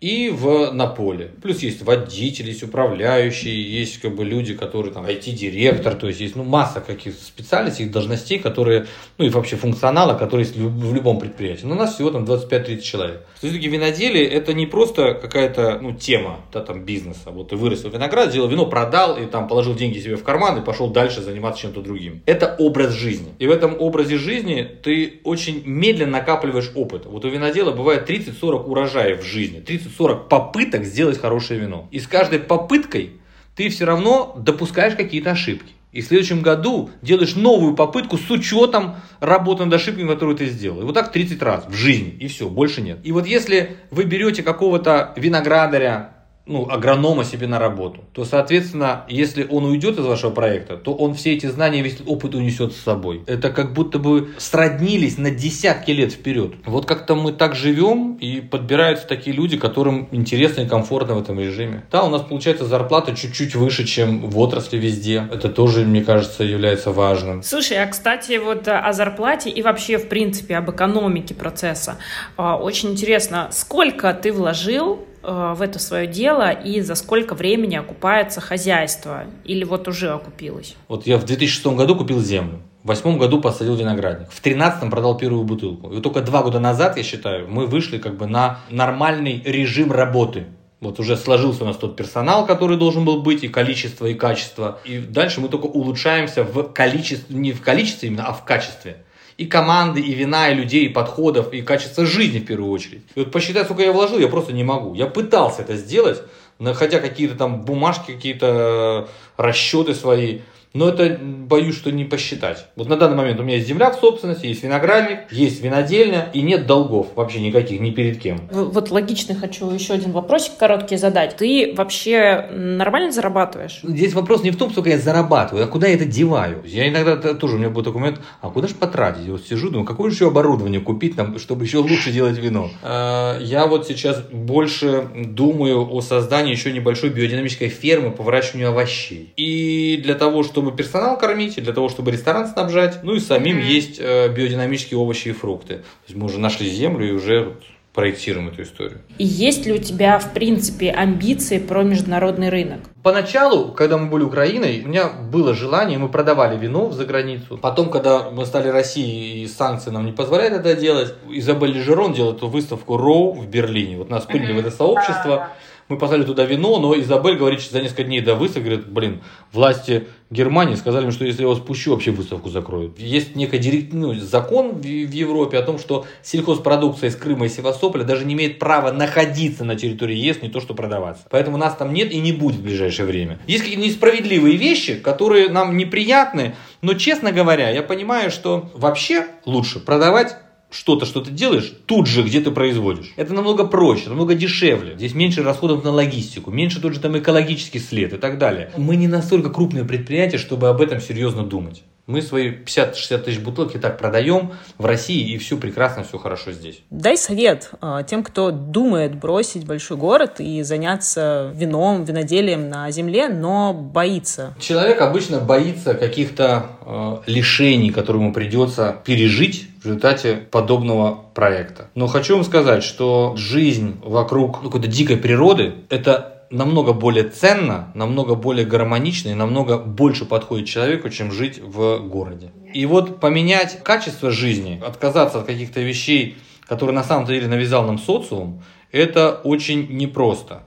и 0.03 0.31
в, 0.31 0.73
на 0.73 0.89
поле. 0.89 1.31
Плюс 1.41 1.61
есть 1.61 1.83
водители, 1.83 2.49
есть 2.49 2.65
управляющие, 2.65 3.63
есть 3.63 4.01
как 4.01 4.17
бы 4.17 4.25
люди, 4.25 4.53
которые 4.53 4.93
там 4.93 5.05
IT-директор, 5.05 5.95
то 5.95 6.09
есть 6.09 6.21
есть 6.21 6.35
ну, 6.35 6.43
масса 6.43 6.81
каких-то 6.81 7.25
специальностей, 7.25 7.85
должностей, 7.87 8.41
которые, 8.41 8.87
ну 9.19 9.27
и 9.27 9.29
вообще 9.29 9.55
функционала, 9.55 10.19
которые 10.19 10.45
есть 10.45 10.57
в 10.57 10.93
любом 10.93 11.21
предприятии. 11.21 11.67
Но 11.67 11.77
у 11.77 11.79
нас 11.79 11.95
всего 11.95 12.11
там 12.11 12.25
25-30 12.25 12.81
человек. 12.81 13.25
Все-таки 13.39 13.69
виноделие 13.69 14.27
это 14.27 14.53
не 14.55 14.67
просто 14.67 15.15
какая-то 15.15 15.79
ну, 15.81 15.93
тема 15.93 16.41
да, 16.53 16.63
там, 16.63 16.85
бизнеса. 16.85 17.31
Вот 17.31 17.51
ты 17.51 17.57
вырастил 17.57 17.91
виноград, 17.91 18.31
сделал 18.31 18.49
вино, 18.49 18.67
продал 18.67 19.17
и 19.17 19.27
там 19.27 19.47
положил 19.47 19.77
деньги 19.77 20.01
себе 20.01 20.17
в 20.17 20.25
карман 20.25 20.61
и 20.61 20.65
пошел 20.65 20.91
дальше 20.91 21.23
заниматься 21.23 21.63
чем-то 21.63 21.81
другим. 21.81 22.23
Это 22.27 22.57
образ 22.59 22.91
жизни. 22.91 23.35
И 23.39 23.47
в 23.47 23.53
этом 23.53 23.77
образе 23.81 24.19
жизни 24.19 24.69
ты 24.83 25.21
очень 25.23 25.63
медленно 25.65 26.19
накапливаешь 26.19 26.73
опыт. 26.75 27.07
Вот 27.07 27.25
у 27.25 27.29
винодела 27.29 27.71
бывает 27.71 28.11
30-40 28.11 28.65
урожаев 28.65 29.23
в 29.23 29.25
жизни, 29.25 29.61
30 29.61 29.92
40 29.97 30.29
попыток 30.29 30.85
сделать 30.85 31.21
хорошее 31.21 31.61
вино. 31.61 31.89
И 31.91 32.01
с 32.01 32.07
каждой 32.07 32.39
попыткой 32.39 33.13
ты 33.55 33.69
все 33.69 33.85
равно 33.85 34.35
допускаешь 34.39 34.95
какие-то 34.95 35.33
ошибки. 35.33 35.73
И 35.93 36.01
в 36.01 36.07
следующем 36.07 36.41
году 36.41 36.91
делаешь 37.03 37.37
новую 37.37 37.75
попытку 37.75 38.17
с 38.17 38.31
учетом 38.31 38.97
работы 39.21 39.65
над 39.67 39.75
ошибками, 39.75 40.09
которую 40.09 40.37
ты 40.37 40.47
сделал. 40.47 40.81
И 40.81 40.85
вот 40.85 40.95
так 40.95 41.13
30 41.13 41.43
раз 41.43 41.67
в 41.69 41.75
жизни, 41.75 42.17
и 42.19 42.29
все, 42.29 42.49
больше 42.49 42.81
нет. 42.81 42.99
И 43.05 43.13
вот 43.13 43.27
если 43.27 43.77
вы 43.91 44.05
берете 44.05 44.43
какого-то 44.43 45.13
виноградаря, 45.17 46.15
ну, 46.45 46.69
агронома 46.69 47.25
себе 47.25 47.47
на 47.47 47.59
работу, 47.59 48.01
то, 48.13 48.25
соответственно, 48.25 49.05
если 49.09 49.47
он 49.49 49.65
уйдет 49.65 49.99
из 49.99 50.05
вашего 50.05 50.31
проекта, 50.31 50.77
то 50.77 50.93
он 50.93 51.15
все 51.15 51.35
эти 51.35 51.47
знания, 51.47 51.83
весь 51.83 51.99
опыт 52.05 52.35
унесет 52.35 52.73
с 52.73 52.81
собой. 52.81 53.23
Это 53.27 53.51
как 53.51 53.73
будто 53.73 53.99
бы 53.99 54.31
сроднились 54.39 55.19
на 55.19 55.31
десятки 55.31 55.93
лет 55.93 56.13
вперед. 56.13 56.55
Вот 56.67 56.87
как-то 56.87 57.15
мы 57.15 57.33
так 57.33 57.55
живем, 57.55 58.17
и 58.21 58.41
подбираются 58.41 59.07
такие 59.07 59.35
люди, 59.35 59.57
которым 59.57 60.09
интересно 60.11 60.63
и 60.63 60.69
комфортно 60.69 61.15
в 61.15 61.23
этом 61.23 61.39
режиме. 61.39 61.85
Да, 61.93 62.03
у 62.03 62.11
нас 62.11 62.23
получается 62.23 62.65
зарплата 62.65 63.15
чуть-чуть 63.15 63.55
выше, 63.55 63.85
чем 63.85 64.29
в 64.29 64.39
отрасли 64.39 64.79
везде. 64.79 65.29
Это 65.33 65.49
тоже, 65.49 65.85
мне 65.85 66.03
кажется, 66.03 66.43
является 66.43 66.91
важным. 66.91 67.43
Слушай, 67.43 67.79
а, 67.79 67.87
кстати, 67.87 68.39
вот 68.39 68.67
о 68.67 68.93
зарплате 68.93 69.51
и 69.51 69.63
вообще, 69.63 69.97
в 69.99 70.09
принципе, 70.09 70.57
об 70.57 70.71
экономике 70.71 71.35
процесса. 71.35 71.99
А, 72.37 72.57
очень 72.57 72.91
интересно, 72.91 73.49
сколько 73.53 74.13
ты 74.15 74.33
вложил 74.33 75.07
в 75.23 75.63
это 75.63 75.79
свое 75.79 76.07
дело 76.07 76.51
и 76.51 76.81
за 76.81 76.95
сколько 76.95 77.35
времени 77.35 77.77
окупается 77.77 78.41
хозяйство? 78.41 79.25
Или 79.45 79.65
вот 79.65 79.89
уже 79.89 80.11
окупилось? 80.11 80.77
Вот 80.89 81.07
я 81.07 81.19
в 81.19 81.25
2006 81.25 81.67
году 81.67 81.97
купил 81.97 82.21
землю. 82.21 82.61
В 82.83 82.89
восьмом 82.89 83.17
году 83.17 83.41
посадил 83.41 83.77
виноградник. 83.77 84.31
В 84.33 84.41
тринадцатом 84.41 84.91
продал 84.91 85.17
первую 85.17 85.45
бутылку. 85.45 85.91
И 85.93 85.95
вот 85.95 86.03
только 86.03 86.21
два 86.21 86.43
года 86.43 86.59
назад, 86.59 86.97
я 86.97 87.05
считаю, 87.05 87.49
мы 87.49 87.67
вышли 87.67 87.99
как 87.99 88.17
бы 88.17 88.27
на 88.27 88.59
нормальный 88.71 89.41
режим 89.45 89.93
работы. 89.93 90.47
Вот 90.81 90.99
уже 90.99 91.17
сложился 91.17 91.63
у 91.63 91.67
нас 91.69 91.77
тот 91.77 91.95
персонал, 91.95 92.45
который 92.45 92.77
должен 92.77 93.05
был 93.05 93.23
быть, 93.23 93.45
и 93.45 93.49
количество, 93.49 94.07
и 94.07 94.15
качество. 94.15 94.81
И 94.85 94.99
дальше 94.99 95.41
мы 95.41 95.49
только 95.49 95.67
улучшаемся 95.67 96.43
в 96.43 96.73
количестве, 96.73 97.37
не 97.37 97.53
в 97.53 97.63
количестве 97.63 98.09
именно, 98.09 98.27
а 98.27 98.33
в 98.33 98.45
качестве 98.45 98.97
и 99.37 99.47
команды, 99.47 100.01
и 100.01 100.13
вина, 100.13 100.51
и 100.51 100.55
людей, 100.55 100.87
и 100.87 100.89
подходов, 100.89 101.53
и 101.53 101.63
качество 101.63 102.07
жизни 102.07 102.39
в 102.39 102.47
первую 102.47 102.71
очередь. 102.71 103.03
И 103.15 103.21
вот 103.21 103.31
посчитать, 103.31 103.65
сколько 103.65 103.83
я 103.83 103.93
вложил, 103.93 104.19
я 104.19 104.29
просто 104.29 104.53
не 104.53 104.65
могу. 104.65 104.95
Я 104.95 105.07
пытался 105.07 105.63
это 105.63 105.77
сделать, 105.77 106.23
находя 106.59 107.01
какие-то 107.01 107.35
там 107.35 107.63
бумажки, 107.63 108.13
какие-то 108.13 109.09
расчеты 109.37 109.95
свои, 109.95 110.41
но 110.75 110.89
это 110.89 111.19
боюсь, 111.21 111.77
что 111.77 111.91
не 111.93 112.05
посчитать. 112.05 112.67
Вот 112.77 112.89
на 112.89 112.97
данный 112.97 113.17
момент 113.17 113.41
у 113.41 113.43
меня 113.43 113.57
есть 113.57 113.69
земля 113.69 113.91
в 113.91 113.97
собственности, 113.97 114.47
есть 114.47 114.63
виноградник, 114.63 115.31
есть 115.31 115.63
винодельня 115.63 116.29
и 116.33 116.43
нет 116.43 116.67
долгов 116.67 117.09
вообще 117.15 117.41
никаких 117.41 117.81
ни 117.81 117.91
перед 117.91 118.19
кем. 118.19 118.49
Вот 118.51 118.91
логично 118.91 119.35
хочу 119.35 119.71
еще 119.71 119.95
один 119.95 120.13
вопросик 120.13 120.57
короткий 120.57 120.97
задать. 120.97 121.37
Ты 121.37 121.75
вообще 121.77 122.49
нормально 122.53 123.13
зарабатываешь? 123.13 123.81
Здесь 123.83 124.15
вопрос 124.15 124.43
не 124.43 124.51
в 124.51 124.57
том, 124.57 124.71
сколько 124.71 124.91
я 124.91 124.99
зарабатываю, 124.99 125.65
а 125.65 125.67
куда 125.67 125.89
я 125.89 125.95
это 125.95 126.05
деваю. 126.05 126.63
Я 126.65 126.89
иногда 126.89 127.17
тоже, 127.35 127.57
у 127.57 127.59
меня 127.59 127.71
был 127.71 127.83
такой 127.83 128.01
момент, 128.01 128.21
а 128.41 128.51
куда 128.51 128.69
же 128.69 128.75
потратить? 128.75 129.27
Я 129.27 129.33
вот 129.33 129.47
сижу, 129.47 129.69
думаю, 129.69 129.87
какое 129.87 130.11
же 130.11 130.17
еще 130.17 130.29
оборудование 130.29 130.81
купить, 130.81 131.17
там, 131.17 131.39
чтобы 131.39 131.65
еще 131.65 131.79
лучше 131.79 132.13
делать 132.13 132.39
вино. 132.39 132.71
А, 132.83 133.39
я 133.41 133.67
вот 133.67 133.87
сейчас 133.87 134.23
больше 134.31 135.09
думаю 135.15 135.93
о 135.93 136.01
создании 136.01 136.53
еще 136.53 136.73
небольшой 136.73 137.11
биодинамической 137.11 137.69
фермы 137.69 138.11
по 138.11 138.23
выращиванию 138.23 138.71
овощей. 138.71 139.33
И 139.37 140.01
для 140.03 140.15
того, 140.15 140.43
чтобы 140.43 140.62
чтобы 140.63 140.77
персонал 140.77 141.19
кормить, 141.19 141.59
и 141.59 141.61
для 141.61 141.73
того, 141.73 141.89
чтобы 141.89 142.13
ресторан 142.13 142.47
снабжать, 142.47 143.01
ну 143.03 143.15
и 143.15 143.21
самим 143.21 143.59
mm-hmm. 143.59 143.63
есть 143.63 143.97
э, 143.99 144.29
биодинамические 144.29 144.99
овощи 144.99 145.29
и 145.29 145.33
фрукты. 145.33 145.79
То 145.79 146.07
есть 146.07 146.17
мы 146.17 146.27
уже 146.27 146.39
нашли 146.39 146.71
землю 146.71 147.09
и 147.09 147.11
уже 147.11 147.55
проектируем 147.93 148.49
эту 148.49 148.63
историю. 148.63 149.01
И 149.19 149.25
есть 149.25 149.67
ли 149.67 149.73
у 149.73 149.79
тебя, 149.79 150.19
в 150.19 150.33
принципе, 150.33 150.91
амбиции 150.93 151.59
про 151.59 151.83
международный 151.83 152.49
рынок? 152.49 152.81
Поначалу, 153.03 153.73
когда 153.73 153.99
мы 153.99 154.07
были 154.07 154.23
Украиной, 154.23 154.83
у 154.85 154.89
меня 154.89 155.09
было 155.09 155.53
желание, 155.53 155.99
мы 155.99 156.09
продавали 156.09 156.57
вино 156.57 156.93
за 156.93 157.05
границу. 157.05 157.59
Потом, 157.59 157.91
когда 157.91 158.31
мы 158.31 158.47
стали 158.47 158.69
Россией 158.69 159.43
и 159.43 159.49
санкции 159.49 159.91
нам 159.91 160.07
не 160.07 160.13
позволяют 160.13 160.55
это 160.55 160.75
делать, 160.81 161.13
Изабель 161.29 161.73
Лежерон 161.73 162.15
делала 162.15 162.35
эту 162.35 162.47
выставку 162.47 162.97
Роу 162.97 163.33
в 163.33 163.47
Берлине. 163.49 163.99
Вот 163.99 164.09
нас 164.09 164.25
приняли 164.25 164.53
mm-hmm. 164.53 164.63
в 164.63 164.67
это 164.67 164.71
сообщество. 164.71 165.49
Мы 165.89 165.99
послали 165.99 166.25
туда 166.25 166.45
вино, 166.45 166.79
но 166.79 166.99
Изабель 166.99 167.37
говорит, 167.37 167.61
что 167.61 167.73
за 167.73 167.83
несколько 167.83 168.05
дней 168.05 168.21
до 168.21 168.35
выставки, 168.35 168.67
говорит, 168.67 168.89
блин, 168.89 169.23
власти 169.53 170.07
Германии 170.33 170.77
сказали 170.77 171.11
что 171.11 171.25
если 171.27 171.43
я 171.43 171.49
вас 171.49 171.59
пущу, 171.59 171.93
вообще 171.93 172.11
выставку 172.11 172.49
закроют. 172.49 172.99
Есть 172.99 173.37
некий 173.37 173.59
директ, 173.59 173.93
ну, 173.93 174.15
закон 174.15 174.73
в, 174.73 174.81
в 174.81 175.13
Европе 175.13 175.59
о 175.59 175.63
том, 175.63 175.79
что 175.79 176.07
сельхозпродукция 176.23 177.11
из 177.11 177.17
Крыма 177.17 177.47
и 177.47 177.49
Севастополя 177.49 178.05
даже 178.05 178.25
не 178.25 178.33
имеет 178.33 178.59
права 178.59 178.93
находиться 178.93 179.65
на 179.65 179.77
территории 179.77 180.17
ЕС, 180.17 180.41
не 180.41 180.49
то 180.49 180.61
что 180.61 180.75
продаваться. 180.75 181.25
Поэтому 181.31 181.59
нас 181.59 181.77
там 181.77 181.93
нет 181.93 182.11
и 182.13 182.21
не 182.21 182.33
будет 182.33 182.57
в 182.57 182.63
ближайшее 182.63 183.07
время. 183.07 183.39
Есть 183.47 183.65
какие-то 183.65 183.85
несправедливые 183.85 184.57
вещи, 184.57 184.95
которые 184.95 185.51
нам 185.51 185.77
неприятны, 185.77 186.55
но, 186.81 186.95
честно 186.95 187.33
говоря, 187.33 187.69
я 187.69 187.83
понимаю, 187.83 188.31
что 188.31 188.71
вообще 188.75 189.27
лучше 189.45 189.81
продавать 189.81 190.37
что-то, 190.73 191.07
что 191.07 191.21
ты 191.21 191.31
делаешь, 191.31 191.73
тут 191.87 192.07
же, 192.07 192.23
где 192.23 192.41
ты 192.41 192.51
производишь. 192.51 193.13
Это 193.17 193.35
намного 193.35 193.65
проще, 193.65 194.09
намного 194.09 194.35
дешевле. 194.35 194.95
Здесь 194.97 195.15
меньше 195.15 195.43
расходов 195.43 195.85
на 195.85 195.91
логистику, 195.91 196.51
меньше 196.51 196.81
тот 196.81 196.95
же 196.95 197.01
там 197.01 197.17
экологический 197.19 197.79
след 197.79 198.13
и 198.13 198.17
так 198.17 198.39
далее. 198.39 198.71
Мы 198.77 198.97
не 198.97 199.07
настолько 199.07 199.51
крупное 199.51 199.85
предприятие, 199.85 200.39
чтобы 200.39 200.69
об 200.69 200.81
этом 200.81 201.01
серьезно 201.01 201.45
думать. 201.45 201.83
Мы 202.07 202.21
свои 202.21 202.51
50-60 202.51 203.19
тысяч 203.19 203.39
бутылок 203.39 203.77
и 203.77 203.79
так 203.79 203.97
продаем 203.97 204.53
в 204.77 204.85
России, 204.85 205.33
и 205.33 205.39
все 205.39 205.57
прекрасно, 205.57 206.03
все 206.03 206.19
хорошо 206.19 206.51
здесь. 206.51 206.81
Дай 206.91 207.17
совет 207.17 207.71
э, 207.81 208.01
тем, 208.09 208.25
кто 208.25 208.51
думает 208.51 209.15
бросить 209.15 209.65
большой 209.65 209.97
город 209.97 210.41
и 210.41 210.63
заняться 210.63 211.53
вином, 211.55 212.05
виноделием 212.05 212.69
на 212.69 212.91
земле, 212.91 213.29
но 213.29 213.73
боится. 213.73 214.55
Человек 214.59 215.01
обычно 215.01 215.39
боится 215.39 215.95
каких-то 215.95 216.67
э, 216.85 217.17
лишений, 217.27 217.91
которые 217.91 218.25
ему 218.25 218.33
придется 218.33 218.97
пережить 219.05 219.69
в 219.81 219.87
результате 219.87 220.35
подобного 220.35 221.25
проекта. 221.35 221.89
Но 221.95 222.09
хочу 222.09 222.35
вам 222.35 222.45
сказать, 222.45 222.83
что 222.83 223.35
жизнь 223.37 224.01
вокруг 224.03 224.61
какой-то 224.63 224.89
дикой 224.89 225.19
природы– 225.19 225.75
это 225.89 226.42
намного 226.53 226.93
более 226.93 227.25
ценно, 227.25 227.91
намного 227.95 228.35
более 228.35 228.65
гармонично 228.65 229.31
и 229.31 229.35
намного 229.35 229.79
больше 229.79 230.25
подходит 230.25 230.69
человеку, 230.69 231.09
чем 231.09 231.33
жить 231.33 231.59
в 231.59 231.99
городе. 231.99 232.53
И 232.73 232.87
вот 232.87 233.21
поменять 233.21 233.83
качество 233.83 234.31
жизни, 234.31 234.81
отказаться 234.87 235.41
от 235.41 235.47
каких-то 235.47 235.81
вещей, 235.81 236.37
которые 236.67 236.95
на 236.95 237.03
самом 237.03 237.27
деле 237.27 237.49
навязал 237.49 237.85
нам 237.85 237.99
социум, 237.99 238.63
это 238.93 239.41
очень 239.43 239.89
непросто. 239.91 240.63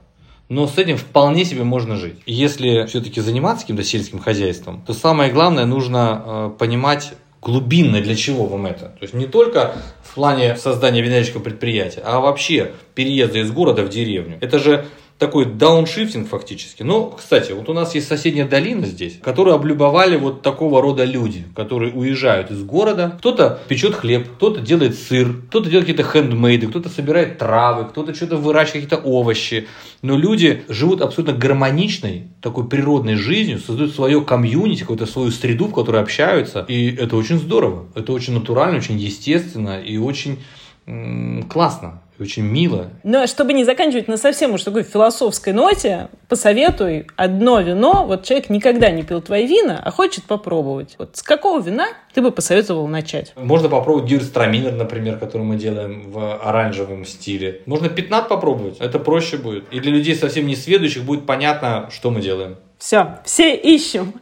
Но 0.48 0.66
с 0.66 0.78
этим 0.78 0.96
вполне 0.96 1.44
себе 1.44 1.64
можно 1.64 1.96
жить. 1.96 2.20
Если 2.26 2.86
все-таки 2.86 3.20
заниматься 3.20 3.62
каким-то 3.62 3.82
сельским 3.82 4.18
хозяйством, 4.18 4.82
то 4.86 4.92
самое 4.92 5.32
главное 5.32 5.66
нужно 5.66 6.22
э, 6.24 6.50
понимать 6.58 7.14
глубинно 7.42 8.00
для 8.00 8.14
чего 8.14 8.46
вам 8.46 8.66
это. 8.66 8.86
То 8.86 9.02
есть 9.02 9.14
не 9.14 9.26
только 9.26 9.74
в 10.02 10.14
плане 10.14 10.56
создания 10.56 11.00
винодельческого 11.00 11.42
предприятия, 11.42 12.02
а 12.04 12.20
вообще 12.20 12.72
переезда 12.96 13.38
из 13.38 13.52
города 13.52 13.84
в 13.84 13.88
деревню. 13.90 14.38
Это 14.40 14.58
же 14.58 14.86
такой 15.18 15.46
дауншифтинг 15.46 16.28
фактически. 16.28 16.82
Но, 16.82 17.10
кстати, 17.10 17.52
вот 17.52 17.68
у 17.68 17.72
нас 17.72 17.94
есть 17.94 18.06
соседняя 18.06 18.46
долина 18.46 18.86
здесь, 18.86 19.18
которую 19.22 19.54
облюбовали 19.54 20.16
вот 20.16 20.42
такого 20.42 20.82
рода 20.82 21.04
люди, 21.04 21.44
которые 21.54 21.92
уезжают 21.92 22.50
из 22.50 22.62
города. 22.62 23.14
Кто-то 23.18 23.60
печет 23.68 23.94
хлеб, 23.94 24.28
кто-то 24.36 24.60
делает 24.60 24.98
сыр, 24.98 25.42
кто-то 25.48 25.70
делает 25.70 25.88
какие-то 25.88 26.10
хендмейды, 26.10 26.66
кто-то 26.68 26.88
собирает 26.88 27.38
травы, 27.38 27.86
кто-то 27.86 28.14
что-то 28.14 28.36
выращивает, 28.36 28.84
какие-то 28.84 29.08
овощи. 29.08 29.68
Но 30.02 30.16
люди 30.18 30.64
живут 30.68 31.00
абсолютно 31.00 31.34
гармоничной, 31.34 32.28
такой 32.42 32.68
природной 32.68 33.14
жизнью, 33.14 33.58
создают 33.58 33.94
свое 33.94 34.20
комьюнити, 34.22 34.80
какую-то 34.80 35.06
свою 35.06 35.30
среду, 35.30 35.66
в 35.66 35.74
которой 35.74 36.02
общаются. 36.02 36.64
И 36.68 36.94
это 36.94 37.16
очень 37.16 37.38
здорово. 37.38 37.86
Это 37.94 38.12
очень 38.12 38.34
натурально, 38.34 38.78
очень 38.78 38.98
естественно 38.98 39.80
и 39.80 39.96
очень 39.96 40.40
классно. 41.48 42.02
И 42.18 42.22
очень 42.22 42.42
мило. 42.42 42.88
Но 43.02 43.26
чтобы 43.26 43.52
не 43.52 43.64
заканчивать 43.64 44.08
на 44.08 44.16
совсем 44.16 44.54
уж 44.54 44.62
такой 44.62 44.82
философской 44.82 45.52
ноте, 45.52 46.08
посоветуй 46.28 47.06
одно 47.16 47.60
вино. 47.60 48.04
Вот 48.06 48.24
человек 48.24 48.50
никогда 48.50 48.90
не 48.90 49.02
пил 49.02 49.20
твои 49.22 49.46
вина, 49.46 49.80
а 49.84 49.90
хочет 49.90 50.24
попробовать. 50.24 50.96
Вот 50.98 51.16
с 51.16 51.22
какого 51.22 51.60
вина 51.60 51.88
ты 52.14 52.22
бы 52.22 52.30
посоветовал 52.32 52.86
начать? 52.86 53.32
Можно 53.36 53.68
попробовать 53.68 54.10
Гюрстраминер, 54.10 54.72
например, 54.72 55.18
который 55.18 55.42
мы 55.42 55.56
делаем 55.56 56.10
в 56.10 56.36
оранжевом 56.36 57.04
стиле. 57.04 57.62
Можно 57.66 57.88
15 57.88 58.28
попробовать, 58.28 58.78
это 58.80 58.98
проще 58.98 59.36
будет. 59.36 59.64
И 59.70 59.80
для 59.80 59.92
людей 59.92 60.14
совсем 60.14 60.46
не 60.46 60.56
сведущих 60.56 61.04
будет 61.04 61.26
понятно, 61.26 61.88
что 61.90 62.10
мы 62.10 62.20
делаем. 62.20 62.56
Все, 62.78 63.18
все 63.24 63.56
ищем. 63.56 64.20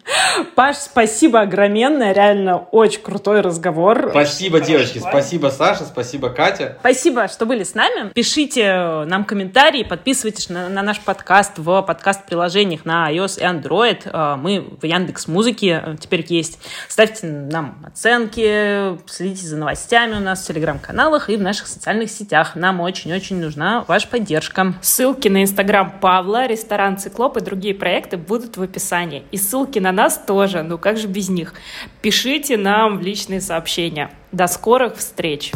Паш, 0.55 0.77
спасибо 0.77 1.41
огроменное, 1.41 2.13
реально 2.13 2.59
очень 2.59 3.03
крутой 3.03 3.41
разговор. 3.41 4.09
Спасибо, 4.11 4.61
девочки, 4.61 4.99
спасибо, 4.99 5.49
Саша, 5.49 5.85
спасибо, 5.85 6.31
Катя. 6.31 6.77
Спасибо, 6.81 7.27
что 7.27 7.47
были 7.47 7.65
с 7.65 7.75
нами. 7.75 8.11
Пишите 8.15 9.05
нам 9.07 9.25
комментарии, 9.25 9.83
подписывайтесь 9.83 10.49
на, 10.51 10.69
на 10.69 10.83
наш 10.83 11.01
подкаст 11.01 11.59
в 11.59 11.83
подкаст-приложениях 11.83 12.85
на 12.85 13.13
iOS 13.13 13.41
и 13.41 13.45
Android. 13.45 14.03
Э, 14.05 14.37
мы 14.37 14.65
в 14.81 14.85
Яндекс 14.85 15.27
Музыке 15.27 15.97
теперь 16.01 16.25
есть. 16.29 16.61
Ставьте 16.89 17.27
нам 17.27 17.85
оценки, 17.85 18.99
следите 19.09 19.47
за 19.47 19.57
новостями 19.57 20.15
у 20.15 20.21
нас 20.21 20.45
в 20.45 20.47
телеграм-каналах 20.47 21.29
и 21.29 21.37
в 21.37 21.43
наших 21.43 21.67
социальных 21.67 22.11
сетях. 22.11 22.55
Нам 22.55 22.81
очень-очень 22.81 23.41
нужна 23.41 23.85
ваша 23.89 24.07
поддержка. 24.07 24.75
Ссылки 24.81 25.27
на 25.27 25.43
инстаграм 25.43 25.99
Павла, 26.01 26.47
ресторан 26.47 26.99
Циклоп 26.99 27.37
и 27.37 27.41
другие 27.41 27.75
проекты 27.75 28.17
будут 28.17 28.44
будут 28.45 28.57
в 28.57 28.63
описании. 28.63 29.25
И 29.31 29.39
ссылки 29.39 29.79
на 29.79 29.93
нас 29.93 30.21
тоже, 30.27 30.63
ну 30.63 30.79
как 30.79 30.97
же 30.97 31.09
без 31.09 31.29
них. 31.29 31.55
Пишите 32.03 32.57
нам 32.57 32.99
в 32.99 33.03
личные 33.03 33.41
сообщения. 33.41 34.11
До 34.33 34.47
скорых 34.47 34.97
встреч! 34.97 35.53